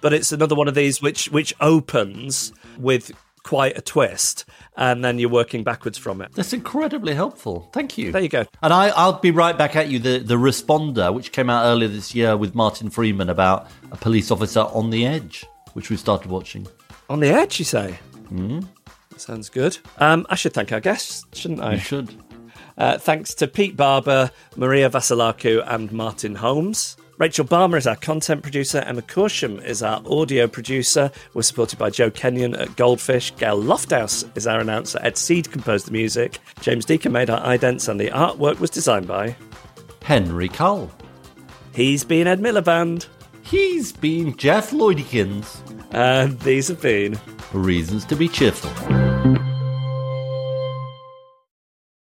[0.00, 3.12] But it's another one of these which which opens with
[3.48, 4.44] quite a twist,
[4.76, 6.30] and then you're working backwards from it.
[6.34, 7.70] That's incredibly helpful.
[7.72, 8.12] Thank you.
[8.12, 8.44] There you go.
[8.62, 9.98] And I, I'll be right back at you.
[9.98, 14.30] The the responder, which came out earlier this year with Martin Freeman about a police
[14.30, 16.66] officer on the edge, which we started watching.
[17.08, 17.98] On the edge, you say?
[18.30, 18.68] Mm.
[19.16, 19.78] Sounds good.
[19.96, 21.72] Um, I should thank our guests, shouldn't I?
[21.72, 22.14] You should.
[22.76, 26.98] Uh, thanks to Pete Barber, Maria Vassilakou, and Martin Holmes.
[27.18, 28.78] Rachel Balmer is our content producer.
[28.78, 31.10] Emma Corsham is our audio producer.
[31.34, 33.34] We're supported by Joe Kenyon at Goldfish.
[33.34, 35.00] Gail Lofthouse is our announcer.
[35.02, 36.38] Ed Seed composed the music.
[36.60, 39.34] James Deacon made our idents, and the artwork was designed by
[40.00, 40.92] Henry Cull.
[41.74, 43.08] He's been Ed Miliband.
[43.42, 45.60] He's been Geoff Lloydkins.
[45.92, 47.18] And these have been
[47.52, 48.70] Reasons to be cheerful.